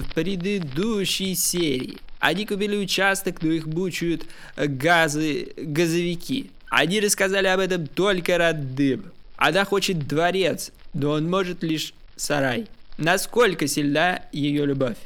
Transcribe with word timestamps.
в 0.00 0.12
предыдущей 0.12 1.34
серии. 1.34 1.98
Они 2.20 2.46
купили 2.46 2.76
участок, 2.76 3.42
но 3.42 3.50
их 3.50 3.66
мучают 3.66 4.26
газы, 4.56 5.52
газовики. 5.56 6.50
Они 6.70 7.00
рассказали 7.00 7.46
об 7.46 7.60
этом 7.60 7.86
только 7.86 8.38
родным. 8.38 9.12
Она 9.36 9.64
хочет 9.64 10.06
дворец, 10.06 10.72
но 10.94 11.10
он 11.10 11.28
может 11.28 11.62
лишь 11.62 11.94
сарай. 12.16 12.66
Насколько 12.96 13.66
сильна 13.66 14.22
ее 14.32 14.64
любовь? 14.64 14.96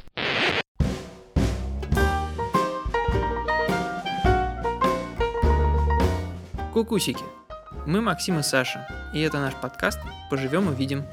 Кукусики. 6.73 7.23
Мы 7.85 8.01
Максим 8.01 8.39
и 8.39 8.43
Саша, 8.43 8.87
и 9.13 9.19
это 9.19 9.39
наш 9.39 9.55
подкаст 9.55 9.99
«Поживем 10.29 10.67
увидим». 10.67 11.03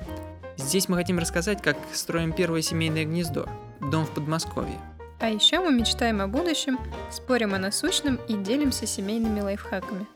Здесь 0.58 0.88
мы 0.88 0.96
хотим 0.96 1.18
рассказать, 1.18 1.62
как 1.62 1.77
строим 1.93 2.32
первое 2.32 2.62
семейное 2.62 3.04
гнездо, 3.04 3.48
дом 3.91 4.05
в 4.05 4.11
Подмосковье. 4.11 4.79
А 5.18 5.29
еще 5.29 5.61
мы 5.61 5.72
мечтаем 5.72 6.21
о 6.21 6.26
будущем, 6.26 6.79
спорим 7.11 7.54
о 7.54 7.58
насущном 7.58 8.17
и 8.29 8.35
делимся 8.35 8.86
семейными 8.86 9.40
лайфхаками. 9.40 10.07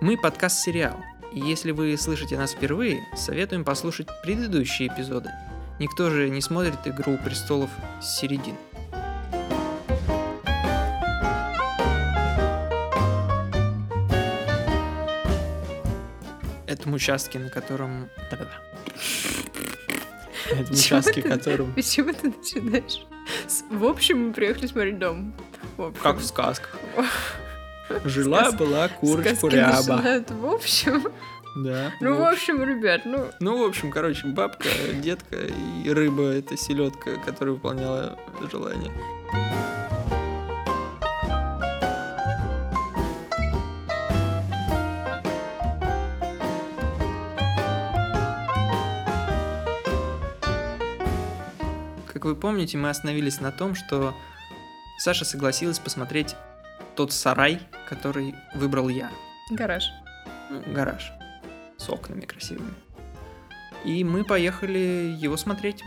Мы 0.00 0.18
подкаст-сериал, 0.18 0.96
и 1.32 1.40
если 1.40 1.70
вы 1.70 1.96
слышите 1.96 2.36
нас 2.36 2.52
впервые, 2.52 3.06
советуем 3.16 3.64
послушать 3.64 4.08
предыдущие 4.22 4.88
эпизоды. 4.88 5.30
Никто 5.78 6.10
же 6.10 6.28
не 6.28 6.40
смотрит 6.40 6.86
«Игру 6.86 7.16
престолов» 7.24 7.70
с 8.00 8.18
середины. 8.18 8.58
этом 16.84 16.94
участке, 16.94 17.38
на 17.38 17.48
котором... 17.48 18.10
этом 20.50 20.74
участке, 20.74 21.22
котором... 21.22 21.72
Почему 21.74 22.12
ты 22.12 22.28
начинаешь? 22.28 23.06
В 23.70 23.84
общем, 23.84 24.28
мы 24.28 24.32
приехали 24.32 24.66
смотреть 24.66 24.98
дом. 24.98 25.32
Как 26.02 26.18
в 26.18 26.24
сказках. 26.24 26.76
Жила-была 28.04 28.88
курочка 29.00 29.48
ряба. 29.48 30.24
В 30.28 30.46
общем... 30.46 31.04
Да. 31.56 31.92
Ну, 32.00 32.16
в 32.16 32.22
общем, 32.22 32.64
ребят, 32.64 33.02
ну... 33.04 33.26
Ну, 33.38 33.62
в 33.62 33.68
общем, 33.68 33.92
короче, 33.92 34.26
бабка, 34.26 34.68
детка 34.94 35.36
и 35.84 35.88
рыба— 35.88 36.22
это 36.32 36.56
селедка, 36.56 37.12
которая 37.24 37.54
выполняла 37.54 38.18
желание. 38.50 38.90
Как 52.14 52.24
вы 52.24 52.36
помните, 52.36 52.78
мы 52.78 52.90
остановились 52.90 53.40
на 53.40 53.50
том, 53.50 53.74
что 53.74 54.14
Саша 54.98 55.24
согласилась 55.24 55.80
посмотреть 55.80 56.36
тот 56.94 57.12
сарай, 57.12 57.60
который 57.88 58.36
выбрал 58.54 58.88
я. 58.88 59.10
Гараж. 59.50 59.90
Ну, 60.48 60.62
гараж. 60.72 61.12
С 61.76 61.90
окнами 61.90 62.20
красивыми. 62.20 62.72
И 63.84 64.04
мы 64.04 64.24
поехали 64.24 65.14
его 65.18 65.36
смотреть. 65.36 65.82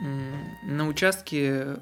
На 0.00 0.88
участке... 0.88 1.76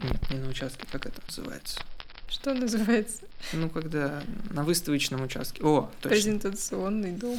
Нет, 0.00 0.30
не 0.30 0.38
на 0.38 0.48
участке, 0.48 0.86
как 0.90 1.04
это 1.04 1.20
называется? 1.26 1.80
Что 2.28 2.54
называется? 2.54 3.26
Ну, 3.52 3.68
когда 3.68 4.22
на 4.50 4.64
выставочном 4.64 5.22
участке. 5.22 5.62
О, 5.62 5.90
точно. 6.00 6.08
Презентационный 6.08 7.12
дом. 7.12 7.38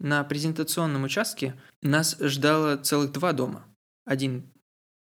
На 0.00 0.24
презентационном 0.24 1.04
участке 1.04 1.54
нас 1.80 2.16
ждало 2.18 2.76
целых 2.76 3.12
два 3.12 3.32
дома. 3.32 3.64
Один 4.04 4.52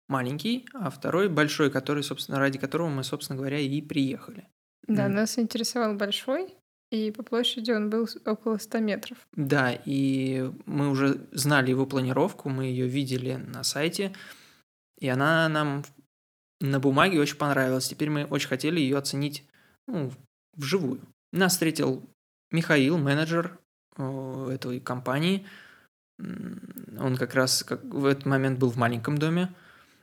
маленький, 0.08 0.66
а 0.74 0.90
второй 0.90 1.28
большой, 1.28 1.70
который, 1.70 2.02
собственно, 2.02 2.38
ради 2.38 2.58
которого 2.58 2.88
мы, 2.88 3.04
собственно 3.04 3.38
говоря, 3.38 3.58
и 3.58 3.80
приехали. 3.80 4.46
Да, 4.86 5.06
mm. 5.06 5.08
нас 5.08 5.38
интересовал 5.38 5.94
большой, 5.94 6.54
и 6.90 7.12
по 7.12 7.22
площади 7.22 7.70
он 7.70 7.89
был 7.89 8.08
около 8.27 8.58
100 8.58 8.78
метров. 8.80 9.18
Да, 9.34 9.72
и 9.84 10.50
мы 10.66 10.90
уже 10.90 11.28
знали 11.33 11.70
его 11.70 11.86
планировку, 11.86 12.48
мы 12.48 12.64
ее 12.64 12.86
видели 12.89 13.34
на 13.34 13.62
сайте, 13.62 14.12
и 14.98 15.08
она 15.08 15.48
нам 15.48 15.84
на 16.60 16.80
бумаге 16.80 17.20
очень 17.20 17.36
понравилась. 17.36 17.89
Теперь 17.89 18.10
мы 18.10 18.24
очень 18.24 18.48
хотели 18.48 18.80
ее 18.80 18.98
оценить 18.98 19.44
ну, 19.86 20.12
вживую. 20.55 21.00
Нас 21.33 21.52
встретил 21.52 22.02
Михаил, 22.50 22.98
менеджер 22.98 23.58
э, 23.96 24.50
этой 24.52 24.80
компании, 24.80 25.46
он 26.98 27.17
как 27.17 27.35
раз 27.35 27.63
как 27.63 27.83
в 27.85 28.05
этот 28.05 28.27
момент 28.27 28.58
был 28.58 28.70
в 28.70 28.77
маленьком 28.77 29.19
доме. 29.19 29.55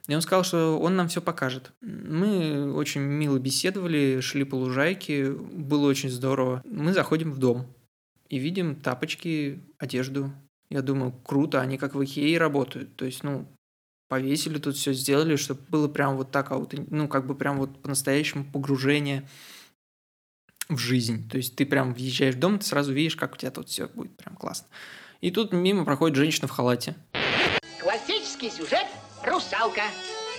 И 0.08 0.16
он 0.16 0.22
сказал, 0.22 0.44
что 0.44 0.80
он 0.80 0.96
нам 0.96 1.10
все 1.10 1.22
покажет. 1.22 1.74
Мы 1.82 2.74
очень 2.74 3.02
мило 3.02 3.38
беседовали, 3.40 4.22
шли 4.22 4.46
по 4.46 4.56
лужайке, 4.56 5.32
было 5.32 5.88
очень 5.88 6.10
здорово. 6.10 6.62
Мы 6.66 6.94
заходим 6.94 7.32
в 7.32 7.40
дом 7.40 7.68
и 8.30 8.38
видим 8.38 8.76
тапочки, 8.76 9.62
одежду. 9.78 10.32
Я 10.70 10.82
думаю, 10.82 11.12
круто, 11.12 11.62
они 11.62 11.78
как 11.78 11.96
в 11.96 12.04
Икее 12.04 12.38
работают. 12.38 12.96
То 12.96 13.06
есть, 13.06 13.24
ну, 13.24 13.48
повесили 14.08 14.60
тут 14.60 14.76
все, 14.76 14.94
сделали, 14.94 15.36
чтобы 15.36 15.62
было 15.70 15.88
прям 15.88 16.16
вот 16.16 16.32
так, 16.32 16.52
ну, 16.90 17.08
как 17.08 17.28
бы 17.28 17.36
прям 17.36 17.58
вот 17.58 17.82
по-настоящему 17.82 18.46
погружение 18.46 19.28
в 20.70 20.78
жизнь. 20.78 21.30
То 21.30 21.38
есть 21.38 21.56
ты 21.56 21.66
прям 21.66 21.94
въезжаешь 21.94 22.36
в 22.36 22.40
дом, 22.40 22.60
ты 22.60 22.66
сразу 22.66 22.94
видишь, 22.94 23.16
как 23.16 23.34
у 23.34 23.38
тебя 23.38 23.52
тут 23.52 23.70
все 23.70 23.88
будет 23.88 24.16
прям 24.18 24.36
классно. 24.36 24.68
И 25.22 25.32
тут 25.32 25.52
мимо 25.52 25.86
проходит 25.86 26.16
женщина 26.16 26.48
в 26.48 26.52
халате. 26.52 26.96
Классический 27.80 28.50
сюжет 28.50 28.86
«Русалка» 29.24 29.84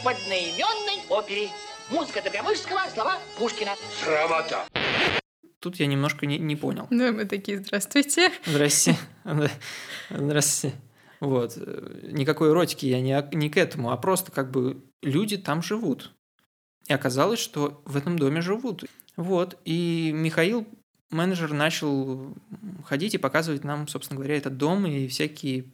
в 0.02 0.08
одноименной 0.08 1.02
опере. 1.08 1.48
Музыка 1.90 2.22
Добровольского, 2.22 2.80
слова 2.92 3.18
Пушкина. 3.38 3.72
Срамота. 4.02 4.66
Тут 5.60 5.76
я 5.76 5.86
немножко 5.86 6.26
не, 6.26 6.38
не 6.38 6.54
понял. 6.54 6.86
Ну, 6.90 7.12
мы 7.12 7.24
такие, 7.24 7.58
здравствуйте. 7.58 8.30
Здрасте. 8.44 8.96
Здрасте. 10.10 10.72
Вот. 11.20 11.56
Никакой 12.02 12.50
эротики 12.50 12.86
я 12.86 13.00
не, 13.00 13.28
не 13.32 13.50
к 13.50 13.56
этому, 13.56 13.90
а 13.90 13.96
просто 13.96 14.30
как 14.30 14.50
бы 14.50 14.84
люди 15.02 15.36
там 15.36 15.62
живут. 15.62 16.12
И 16.86 16.92
оказалось, 16.92 17.40
что 17.40 17.82
в 17.84 17.96
этом 17.96 18.18
доме 18.18 18.40
живут. 18.40 18.84
Вот. 19.18 19.58
И 19.64 20.12
Михаил 20.14 20.64
менеджер 21.10 21.52
начал 21.52 22.36
ходить 22.84 23.14
и 23.14 23.18
показывать 23.18 23.64
нам, 23.64 23.88
собственно 23.88 24.16
говоря, 24.16 24.36
этот 24.36 24.56
дом 24.56 24.86
и 24.86 25.08
всякие 25.08 25.64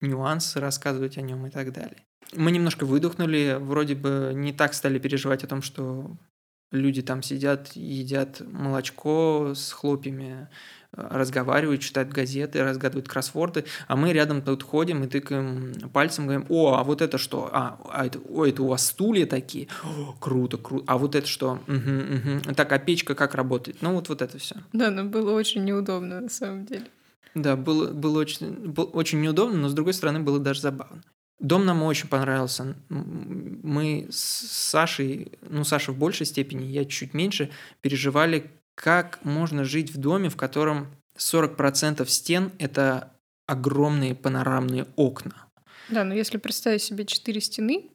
нюансы 0.00 0.58
рассказывать 0.58 1.16
о 1.16 1.22
нем 1.22 1.46
и 1.46 1.50
так 1.50 1.72
далее. 1.72 2.02
Мы 2.34 2.50
немножко 2.50 2.84
выдохнули, 2.84 3.56
вроде 3.60 3.94
бы 3.94 4.32
не 4.34 4.52
так 4.52 4.74
стали 4.74 4.98
переживать 4.98 5.44
о 5.44 5.46
том, 5.46 5.62
что 5.62 6.10
люди 6.72 7.02
там 7.02 7.22
сидят, 7.22 7.70
едят 7.76 8.40
молочко 8.40 9.52
с 9.54 9.70
хлопьями, 9.70 10.48
разговаривают, 10.96 11.80
читают 11.80 12.10
газеты, 12.10 12.62
разгадывают 12.62 13.08
кроссворды, 13.08 13.64
а 13.86 13.96
мы 13.96 14.12
рядом 14.12 14.42
тут 14.42 14.62
ходим 14.62 15.04
и 15.04 15.06
тыкаем 15.06 15.72
пальцем, 15.92 16.26
говорим, 16.26 16.46
о, 16.48 16.74
а 16.74 16.84
вот 16.84 17.02
это 17.02 17.18
что? 17.18 17.48
А, 17.52 17.78
а 17.90 18.06
это, 18.06 18.18
о, 18.28 18.44
это 18.44 18.62
у 18.62 18.68
вас 18.68 18.86
стулья 18.86 19.26
такие? 19.26 19.68
О, 19.84 20.14
круто, 20.18 20.56
круто. 20.56 20.84
А 20.86 20.98
вот 20.98 21.14
это 21.14 21.26
что? 21.26 21.60
Угу, 21.68 22.48
угу. 22.48 22.54
Так, 22.54 22.72
а 22.72 22.78
печка 22.78 23.14
как 23.14 23.34
работает? 23.34 23.78
Ну, 23.80 23.94
вот, 23.94 24.08
вот 24.08 24.22
это 24.22 24.38
все. 24.38 24.56
Да, 24.72 24.90
но 24.90 25.04
было 25.04 25.32
очень 25.32 25.64
неудобно 25.64 26.20
на 26.20 26.28
самом 26.28 26.64
деле. 26.66 26.86
Да, 27.34 27.54
было, 27.54 27.92
было 27.92 28.18
очень, 28.18 28.50
было 28.50 28.86
очень 28.86 29.20
неудобно, 29.20 29.58
но 29.58 29.68
с 29.68 29.74
другой 29.74 29.92
стороны 29.92 30.20
было 30.20 30.38
даже 30.38 30.60
забавно. 30.60 31.02
Дом 31.38 31.66
нам 31.66 31.82
очень 31.82 32.08
понравился. 32.08 32.74
Мы 32.88 34.06
с 34.10 34.16
Сашей, 34.16 35.32
ну, 35.42 35.64
Саша 35.64 35.92
в 35.92 35.98
большей 35.98 36.24
степени, 36.24 36.64
я 36.64 36.86
чуть 36.86 37.12
меньше, 37.12 37.50
переживали, 37.82 38.50
как 38.76 39.24
можно 39.24 39.64
жить 39.64 39.92
в 39.92 39.96
доме, 39.96 40.28
в 40.28 40.36
котором 40.36 40.86
40% 41.18 42.06
стен– 42.06 42.52
это 42.58 43.12
огромные 43.46 44.14
панорамные 44.14 44.86
окна. 44.94 45.46
Да, 45.88 46.04
но 46.04 46.14
если 46.14 46.36
представить 46.36 46.82
себе 46.82 47.06
четыре 47.06 47.40
стены 47.40 47.90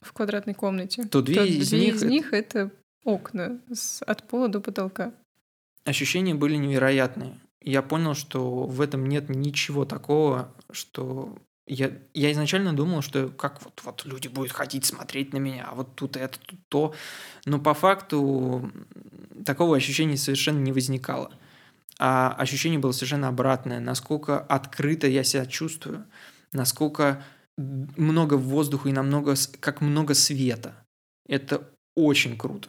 в 0.00 0.12
квадратной 0.12 0.54
комнате, 0.54 1.04
то 1.04 1.22
две, 1.22 1.36
то 1.36 1.44
из, 1.44 1.70
две 1.70 1.80
них 1.80 1.94
из 1.96 2.02
них 2.02 2.32
это 2.32 2.70
окна 3.04 3.60
с, 3.72 4.02
от 4.02 4.26
пола 4.26 4.48
до 4.48 4.60
потолка. 4.60 5.12
Ощущения 5.84 6.34
были 6.34 6.56
невероятные. 6.56 7.38
Я 7.60 7.82
понял, 7.82 8.14
что 8.14 8.64
в 8.64 8.80
этом 8.80 9.06
нет 9.06 9.28
ничего 9.28 9.84
такого, 9.84 10.54
что 10.70 11.36
я, 11.66 11.92
я 12.14 12.32
изначально 12.32 12.72
думал, 12.72 13.02
что 13.02 13.28
как 13.28 13.62
вот, 13.64 13.80
вот 13.84 14.04
люди 14.04 14.28
будут 14.28 14.52
ходить 14.52 14.84
смотреть 14.84 15.32
на 15.32 15.38
меня, 15.38 15.66
а 15.68 15.74
вот 15.74 15.94
тут 15.96 16.16
это, 16.16 16.38
тут 16.38 16.58
то. 16.68 16.94
Но 17.44 17.58
по 17.58 17.74
факту 17.74 18.70
такого 19.44 19.76
ощущения 19.76 20.16
совершенно 20.16 20.60
не 20.60 20.72
возникало. 20.72 21.32
А 21.98 22.32
ощущение 22.38 22.78
было 22.78 22.92
совершенно 22.92 23.28
обратное. 23.28 23.80
Насколько 23.80 24.38
открыто 24.38 25.06
я 25.08 25.24
себя 25.24 25.46
чувствую, 25.46 26.06
насколько 26.52 27.24
много 27.56 28.34
воздуха 28.34 28.88
и 28.88 28.92
намного, 28.92 29.34
как 29.60 29.80
много 29.80 30.14
света. 30.14 30.84
Это 31.26 31.68
очень 31.96 32.36
круто. 32.36 32.68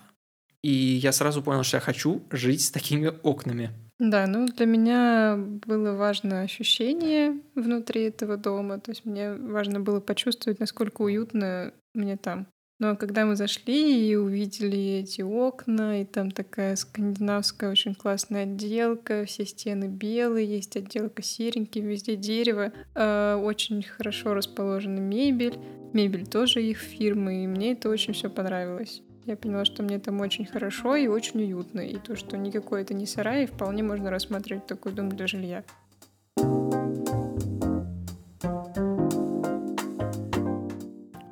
И 0.64 0.72
я 0.72 1.12
сразу 1.12 1.44
понял, 1.44 1.64
что 1.64 1.78
я 1.78 1.82
хочу 1.82 2.24
жить 2.32 2.66
с 2.66 2.72
такими 2.72 3.14
окнами. 3.22 3.72
Да, 4.00 4.28
ну 4.28 4.46
для 4.46 4.68
меня 4.68 5.36
было 5.38 5.94
важно 5.94 6.42
ощущение 6.42 7.42
внутри 7.56 8.04
этого 8.04 8.38
дома, 8.38 8.80
то 8.80 8.92
есть 8.92 9.06
мне 9.06 9.34
важно 9.34 9.80
было 9.80 10.00
почувствовать, 10.00 10.60
насколько 10.60 11.02
уютно 11.02 11.74
мне 11.96 12.16
там. 12.16 12.48
Но 12.80 12.96
когда 12.96 13.26
мы 13.26 13.36
зашли 13.36 14.08
и 14.08 14.16
увидели 14.16 15.00
эти 15.00 15.22
окна, 15.22 16.02
и 16.02 16.06
там 16.06 16.30
такая 16.30 16.76
скандинавская 16.76 17.72
очень 17.72 17.96
классная 17.96 18.44
отделка, 18.44 19.26
все 19.26 19.48
стены 19.48 19.86
белые, 19.86 20.46
есть 20.46 20.78
отделка 20.78 21.24
серенький, 21.24 21.82
везде 21.82 22.16
дерево, 22.16 22.72
э, 22.94 23.42
очень 23.44 23.82
хорошо 23.82 24.36
расположена 24.36 25.00
мебель, 25.00 25.58
мебель 25.94 26.28
тоже 26.28 26.62
их 26.62 26.78
фирмы, 26.78 27.44
и 27.44 27.48
мне 27.48 27.72
это 27.72 27.90
очень 27.90 28.14
все 28.14 28.30
понравилось. 28.30 29.02
Я 29.28 29.36
поняла, 29.36 29.66
что 29.66 29.84
мне 29.84 30.00
там 30.00 30.22
очень 30.22 30.46
хорошо 30.46 30.96
и 30.96 31.08
очень 31.08 31.44
уютно, 31.44 31.82
и 31.82 31.98
то, 31.98 32.16
что 32.16 32.38
никакой 32.38 32.84
это 32.84 32.94
не 32.94 33.06
сарай, 33.06 33.44
и 33.44 33.46
вполне 33.46 33.84
можно 33.84 34.10
рассматривать 34.10 34.68
такой 34.68 34.94
дом 34.94 35.10
для 35.10 35.28
жилья. 35.28 35.66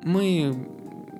Мы 0.04 0.68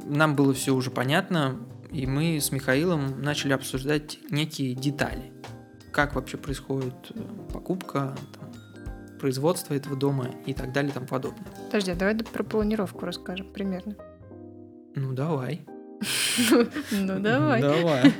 нам 0.04 0.36
было 0.36 0.52
все 0.52 0.74
уже 0.74 0.90
понятно, 0.90 1.56
и 1.90 2.06
мы 2.06 2.38
с 2.42 2.52
Михаилом 2.52 3.22
начали 3.22 3.54
обсуждать 3.54 4.18
некие 4.30 4.74
детали. 4.74 5.32
Как 5.92 6.14
вообще 6.14 6.36
происходит 6.36 7.10
э, 7.14 7.22
покупка, 7.54 8.14
там, 8.38 8.52
производство 9.18 9.72
этого 9.72 9.96
дома 9.96 10.28
и 10.44 10.52
так 10.52 10.74
далее 10.74 10.90
и 10.90 10.94
тому 10.94 11.06
подобное. 11.06 11.46
Подожди, 11.68 11.92
а 11.92 11.96
давай 11.96 12.18
про 12.18 12.44
планировку 12.44 13.06
расскажем 13.06 13.50
примерно. 13.50 13.94
Ну, 14.94 15.14
давай. 15.14 15.64
Ну, 16.90 17.20
давай. 17.20 17.60
Давай. 17.60 18.12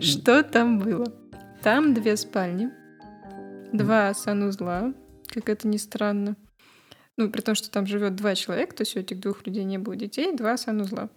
Что 0.00 0.42
там 0.42 0.78
было? 0.78 1.06
Там 1.62 1.94
две 1.94 2.16
спальни, 2.16 2.70
два 3.72 4.12
санузла, 4.12 4.92
как 5.28 5.48
это 5.48 5.66
ни 5.66 5.78
странно. 5.78 6.36
Ну, 7.16 7.30
при 7.30 7.40
том, 7.40 7.54
что 7.54 7.70
там 7.70 7.86
живет 7.86 8.16
два 8.16 8.34
человека, 8.34 8.76
то 8.76 8.82
есть 8.82 8.96
у 8.96 9.00
этих 9.00 9.20
двух 9.20 9.46
людей 9.46 9.64
не 9.64 9.78
было 9.78 9.96
детей, 9.96 10.36
два 10.36 10.56
санузла. 10.56 11.10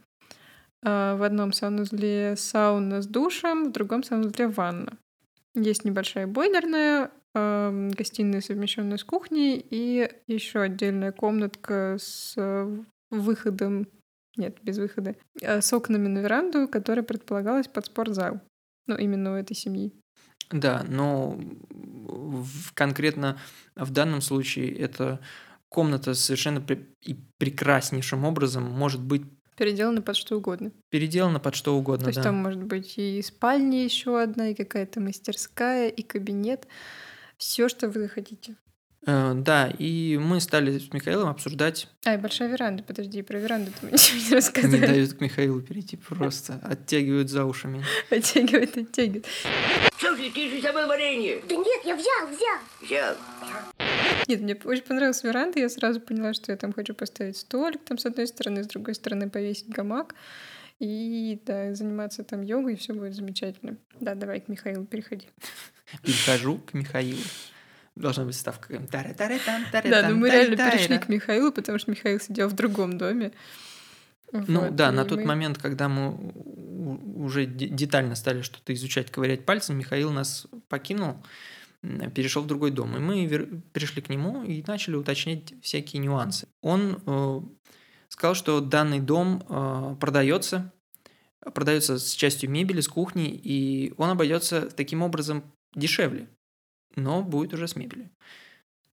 А 0.84 1.16
в 1.16 1.24
одном 1.24 1.54
санузле 1.54 2.36
сауна 2.38 3.02
с 3.02 3.08
душем, 3.08 3.66
в 3.66 3.72
другом 3.72 4.04
санузле 4.04 4.48
ванна. 4.48 4.98
Есть 5.56 5.86
небольшая 5.86 6.28
бойлерная, 6.28 7.12
э, 7.34 7.90
гостиная, 7.98 8.42
совмещенная 8.42 8.98
с 8.98 9.04
кухней, 9.04 9.58
и 9.58 10.10
еще 10.28 10.62
отдельная 10.62 11.12
комнатка 11.12 11.98
с 12.00 12.36
выходом, 13.10 13.88
нет, 14.38 14.57
без 14.62 14.78
выхода, 14.78 15.16
а 15.44 15.62
с 15.62 15.74
окнами 15.74 16.07
на 16.07 16.19
веранду, 16.19 16.68
которая 16.68 17.04
предполагалась 17.04 17.68
под 17.68 17.86
спортзал. 17.86 18.42
Ну, 18.88 18.95
именно 18.95 19.34
у 19.34 19.36
этой 19.36 19.56
семьи. 19.56 19.94
Да, 20.50 20.86
но 20.88 21.39
конкретно 22.74 23.38
в 23.75 23.92
данном 23.92 24.22
случае 24.22 24.74
это 24.78 25.19
комната 25.69 26.13
совершенно 26.13 26.62
при... 26.62 26.88
и 27.01 27.16
прекраснейшим 27.38 28.24
образом 28.24 28.63
может 28.63 29.01
быть 29.01 29.24
Переделана 29.57 30.04
под 30.04 30.16
что 30.16 30.38
угодно. 30.38 30.72
Переделана 30.89 31.39
под 31.39 31.56
что 31.56 31.75
угодно, 31.75 32.06
То 32.06 32.10
есть 32.10 32.19
да. 32.19 32.25
там 32.25 32.36
может 32.36 32.62
быть 32.62 32.94
и 33.00 33.19
спальня 33.24 33.84
еще 33.84 34.22
одна, 34.22 34.50
и 34.50 34.54
какая-то 34.54 35.00
мастерская, 35.00 35.89
и 35.89 36.04
кабинет. 36.04 36.68
Все, 37.38 37.68
что 37.68 37.89
вы 37.89 38.01
захотите. 38.01 38.56
Э, 39.06 39.34
да, 39.36 39.68
и 39.78 40.18
мы 40.18 40.42
стали 40.42 40.78
с 40.78 40.92
Михаилом 40.92 41.30
обсуждать... 41.30 41.88
А, 42.06 42.16
и 42.16 42.18
большая 42.18 42.50
веранда, 42.50 42.84
подожди, 42.84 43.22
про 43.22 43.38
веранду 43.38 43.72
мы 43.82 43.92
ничего 43.92 44.20
не 44.20 44.36
рассказали. 44.36 44.80
Не 44.80 44.88
дают 44.88 45.14
к 45.14 45.22
Михаилу 45.22 45.62
перейти, 45.62 45.98
просто 45.98 46.60
оттягивают 46.64 47.30
за 47.30 47.44
меня. 47.44 47.86
Оттягивают, 48.10 48.78
оттягивают. 48.78 49.26
Что 49.98 50.16
ты, 50.16 50.30
ты 50.32 50.50
же 50.50 50.62
забыл 50.62 50.88
варенье? 50.88 51.42
Да 51.48 51.56
нет, 51.56 51.82
я 51.86 51.96
взял, 51.96 52.28
взял. 52.28 52.60
Взял. 52.82 53.16
Нет, 54.28 54.42
мне 54.42 54.58
очень 54.66 54.84
понравилась 54.84 55.24
веранда, 55.24 55.60
я 55.60 55.70
сразу 55.70 56.02
поняла, 56.02 56.34
что 56.34 56.52
я 56.52 56.58
там 56.58 56.74
хочу 56.74 56.94
поставить 56.94 57.38
столик 57.38 57.84
там 57.86 57.98
с 57.98 58.06
одной 58.06 58.28
стороны, 58.28 58.64
с 58.64 58.68
другой 58.68 58.96
стороны 58.96 59.30
повесить 59.30 59.70
гамак 59.70 60.16
и 60.80 61.40
да, 61.46 61.74
заниматься 61.74 62.24
там 62.24 62.42
йогой, 62.42 62.74
и 62.74 62.76
все 62.76 62.94
будет 62.94 63.16
замечательно. 63.16 63.78
Да, 64.00 64.16
давай 64.16 64.42
к 64.42 64.48
Михаилу 64.48 64.86
переходи. 64.86 65.28
Перехожу 66.04 66.60
к 66.60 66.74
Михаилу. 66.74 67.22
Должна 68.00 68.26
быть 68.26 68.36
ставка. 68.36 68.80
Да, 69.84 70.10
ну 70.10 70.16
мы 70.18 70.30
реально 70.30 70.56
перешли 70.72 70.98
к 71.00 71.10
Михаилу, 71.10 71.52
потому 71.52 71.80
что 71.80 71.92
Михаил 71.92 72.20
сидел 72.20 72.48
в 72.48 72.54
другом 72.54 72.98
доме. 72.98 73.32
Ну 74.32 74.62
Вот, 74.62 74.76
да, 74.76 74.92
на 74.92 75.06
тот 75.06 75.20
мы- 75.20 75.26
момент, 75.26 75.58
когда 75.58 75.88
мы 75.88 76.12
уже 77.16 77.46
де- 77.46 77.68
детально 77.68 78.16
стали 78.16 78.42
что-то 78.42 78.74
изучать, 78.74 79.10
ковырять 79.10 79.46
пальцем, 79.46 79.78
Михаил 79.78 80.12
нас 80.12 80.48
покинул, 80.68 81.24
перешел 82.14 82.44
в 82.44 82.48
другой 82.48 82.72
дом. 82.72 82.96
И 82.98 83.00
мы 83.00 83.26
вер- 83.26 83.62
перешли 83.72 84.02
к 84.02 84.10
нему 84.10 84.44
и 84.44 84.64
начали 84.68 84.96
уточнять 84.96 85.54
всякие 85.62 86.02
нюансы. 86.02 86.48
Он 86.62 87.02
э, 87.06 87.42
сказал, 88.10 88.36
что 88.36 88.60
данный 88.60 89.00
дом 89.00 89.44
э, 89.48 89.96
продается, 90.00 90.74
продается 91.54 91.98
с 91.98 92.12
частью 92.12 92.50
мебели, 92.50 92.82
с 92.82 92.88
кухни, 92.90 93.30
и 93.30 93.94
он 93.98 94.10
обойдется 94.10 94.70
таким 94.70 95.02
образом 95.04 95.44
дешевле, 95.74 96.28
но 96.98 97.22
будет 97.22 97.54
уже 97.54 97.68
с 97.68 97.76
мебелью. 97.76 98.10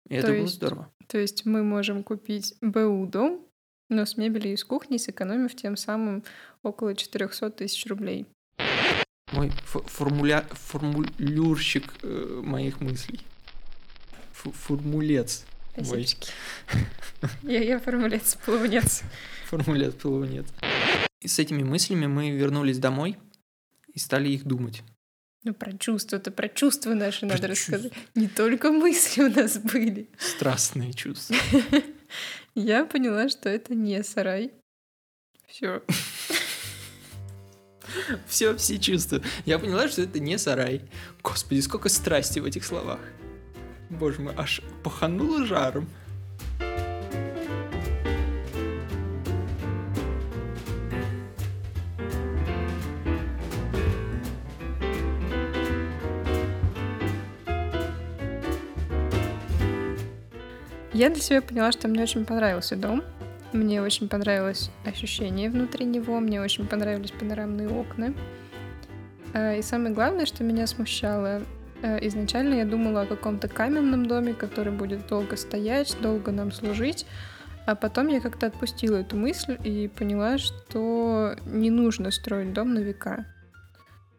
И 0.09 0.15
это 0.17 0.29
было 0.29 0.37
есть 0.37 0.55
здорово. 0.55 0.91
То 1.07 1.19
есть 1.19 1.45
мы 1.45 1.63
можем 1.63 2.03
купить 2.03 2.55
БУ 2.61 3.07
дом, 3.07 3.47
но 3.89 4.07
с 4.07 4.17
мебелью 4.17 4.55
и 4.55 4.57
с 4.57 4.65
кухней, 4.65 4.99
сэкономив 4.99 5.55
тем 5.55 5.77
самым 5.77 6.25
около 6.63 6.97
400 6.97 7.51
тысяч 7.51 7.87
рублей. 7.87 8.27
Мой 9.33 9.49
ф- 9.49 9.85
формуля... 9.87 10.45
формулюрщик 10.51 11.85
э, 12.03 12.41
моих 12.43 12.81
мыслей. 12.81 13.21
Фу- 14.33 14.53
формулец. 14.53 15.45
Ой. 15.77 15.85
Спасибо. 15.85 16.27
Я, 17.43 17.63
я 17.63 17.79
формулец, 17.79 18.37
плавнец. 18.45 19.03
Формулец 19.47 19.95
полунец. 19.95 20.47
И 21.21 21.29
с 21.29 21.39
этими 21.39 21.63
мыслями 21.63 22.07
мы 22.07 22.31
вернулись 22.31 22.79
домой 22.79 23.17
и 23.93 23.99
стали 23.99 24.29
их 24.31 24.45
думать. 24.45 24.83
Ну, 25.43 25.55
про 25.55 25.73
чувства, 25.73 26.17
это 26.17 26.31
про 26.31 26.49
чувства 26.49 26.93
наши 26.95 27.21
Про 27.21 27.29
надо 27.29 27.49
чувства. 27.49 27.77
рассказать. 27.77 27.93
Не 28.15 28.29
только 28.29 28.71
мысли 28.71 29.23
у 29.23 29.31
нас 29.31 29.57
были. 29.59 30.09
Страстные 30.19 30.93
чувства. 30.93 31.35
Я 32.55 32.85
поняла, 32.85 33.29
что 33.31 33.49
это 33.49 33.75
не 33.75 34.03
сарай. 34.03 34.53
Все. 35.47 35.83
Все, 38.29 38.57
все 38.57 38.79
чувства. 38.79 39.21
Я 39.47 39.59
поняла, 39.59 39.89
что 39.89 40.03
это 40.03 40.21
не 40.21 40.39
сарай. 40.39 40.83
Господи, 41.25 41.61
сколько 41.61 41.89
страсти 41.89 42.39
в 42.39 42.45
этих 42.45 42.65
словах. 42.65 43.01
Боже 43.89 44.21
мой, 44.21 44.35
аж 44.37 44.63
пахануло 44.85 45.45
жаром. 45.45 45.89
Я 61.01 61.09
для 61.09 61.23
себя 61.23 61.41
поняла, 61.41 61.73
что 61.73 61.89
мне 61.89 62.03
очень 62.03 62.27
понравился 62.27 62.77
дом. 62.77 63.03
Мне 63.55 63.81
очень 63.81 64.07
понравилось 64.07 64.71
ощущение 64.85 65.49
внутри 65.49 65.87
него, 65.87 66.21
мне 66.21 66.43
очень 66.43 66.67
понравились 66.67 67.11
панорамные 67.11 67.71
окна. 67.71 68.13
А, 69.33 69.55
И 69.55 69.63
самое 69.63 69.95
главное, 69.95 70.27
что 70.27 70.45
меня 70.45 70.67
смущало, 70.67 71.41
э, 71.81 72.07
изначально 72.07 72.57
я 72.57 72.67
думала 72.67 73.01
о 73.01 73.07
каком-то 73.07 73.49
каменном 73.49 74.09
доме, 74.09 74.35
который 74.35 74.75
будет 74.75 75.07
долго 75.07 75.39
стоять, 75.39 75.97
долго 76.03 76.33
нам 76.33 76.53
служить, 76.53 77.07
а 77.65 77.77
потом 77.77 78.09
я 78.09 78.21
как-то 78.21 78.49
отпустила 78.49 78.99
эту 78.99 79.17
мысль 79.17 79.57
и 79.65 79.89
поняла, 79.89 80.37
что 80.37 81.35
не 81.47 81.71
нужно 81.71 82.11
строить 82.11 82.53
дом 82.53 82.75
на 82.75 82.81
века. 82.81 83.25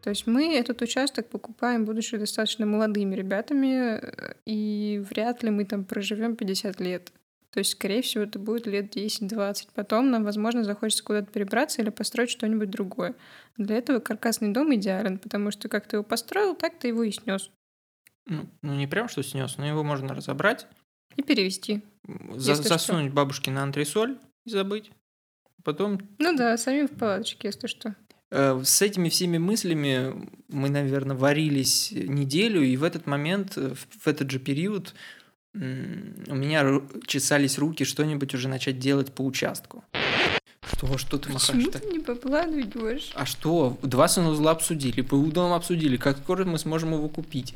То 0.02 0.10
есть 0.10 0.26
мы 0.26 0.54
этот 0.56 0.82
участок 0.82 1.28
покупаем, 1.28 1.84
будучи 1.84 2.16
достаточно 2.16 2.66
молодыми 2.66 3.14
ребятами, 3.14 3.98
э, 4.00 4.34
и 4.44 5.02
вряд 5.08 5.42
ли 5.42 5.50
мы 5.50 5.64
там 5.64 5.84
проживем 5.84 6.34
50 6.36 6.80
лет. 6.80 7.12
То 7.50 7.58
есть, 7.58 7.72
скорее 7.72 8.00
всего, 8.02 8.24
это 8.24 8.38
будет 8.38 8.66
лет 8.66 8.96
10-20. 8.96 9.68
Потом 9.74 10.10
нам, 10.10 10.24
возможно, 10.24 10.64
захочется 10.64 11.04
куда-то 11.04 11.30
перебраться 11.30 11.82
или 11.82 11.90
построить 11.90 12.30
что-нибудь 12.30 12.70
другое. 12.70 13.14
Для 13.58 13.76
этого 13.76 14.00
каркасный 14.00 14.52
дом 14.52 14.74
идеален, 14.74 15.18
потому 15.18 15.50
что 15.50 15.68
как 15.68 15.86
ты 15.86 15.96
его 15.96 16.02
построил, 16.04 16.54
так 16.56 16.78
ты 16.78 16.88
его 16.88 17.02
и 17.02 17.10
снес. 17.12 17.50
Ну, 18.26 18.46
ну, 18.62 18.74
не 18.74 18.86
прям 18.86 19.08
что 19.08 19.22
снес, 19.22 19.56
но 19.58 19.66
его 19.66 19.82
можно 19.84 20.14
разобрать, 20.14 20.66
И 21.16 21.22
перевести. 21.22 21.82
за- 22.06 22.52
Если 22.52 22.62
что. 22.64 22.68
засунуть 22.70 23.12
бабушке 23.12 23.50
на 23.50 23.62
антресоль 23.64 24.16
и 24.46 24.50
забыть. 24.50 24.90
Потом 25.62 26.00
Ну 26.18 26.34
да, 26.36 26.56
самим 26.56 26.88
в 26.88 26.92
палаточке, 26.98 27.48
если 27.48 27.66
что. 27.66 27.94
Э, 28.32 28.60
С 28.64 28.80
этими 28.80 29.10
всеми 29.10 29.36
мыслями 29.38 30.28
мы, 30.48 30.70
наверное, 30.70 31.14
варились 31.16 31.92
неделю, 31.92 32.62
и 32.62 32.76
в 32.76 32.82
этот 32.82 33.06
момент, 33.06 33.52
э, 33.56 33.74
в 34.00 34.06
этот 34.08 34.30
же 34.30 34.38
период, 34.38 34.94
у 35.54 35.58
меня 36.34 36.80
чесались 37.06 37.58
руки 37.58 37.84
что-нибудь 37.84 38.32
уже 38.34 38.48
начать 38.48 38.78
делать 38.78 39.12
по 39.12 39.20
участку. 39.22 39.84
Что, 40.62 40.96
что 40.96 41.18
ты 41.18 41.30
Почему 41.30 41.34
махаешь-то? 41.34 41.78
ты 41.78 41.88
не 41.88 41.98
по 41.98 42.14
плану 42.14 42.58
идешь? 42.58 43.10
А 43.14 43.26
что? 43.26 43.76
Два 43.82 44.08
санузла 44.08 44.52
обсудили, 44.52 45.02
ПУ 45.02 45.26
дом 45.26 45.52
обсудили, 45.52 45.98
как 45.98 46.16
скоро 46.18 46.46
мы 46.46 46.58
сможем 46.58 46.94
его 46.94 47.08
купить. 47.10 47.54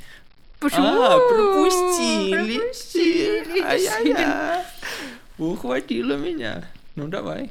Почему? 0.61 0.87
А, 0.87 1.19
пропустили. 1.19 2.59
Пропустили. 2.59 3.63
Ай-яй-яй. 3.63 4.65
Ухватила 5.39 6.17
меня. 6.19 6.69
Ну, 6.97 7.09
давай. 7.09 7.51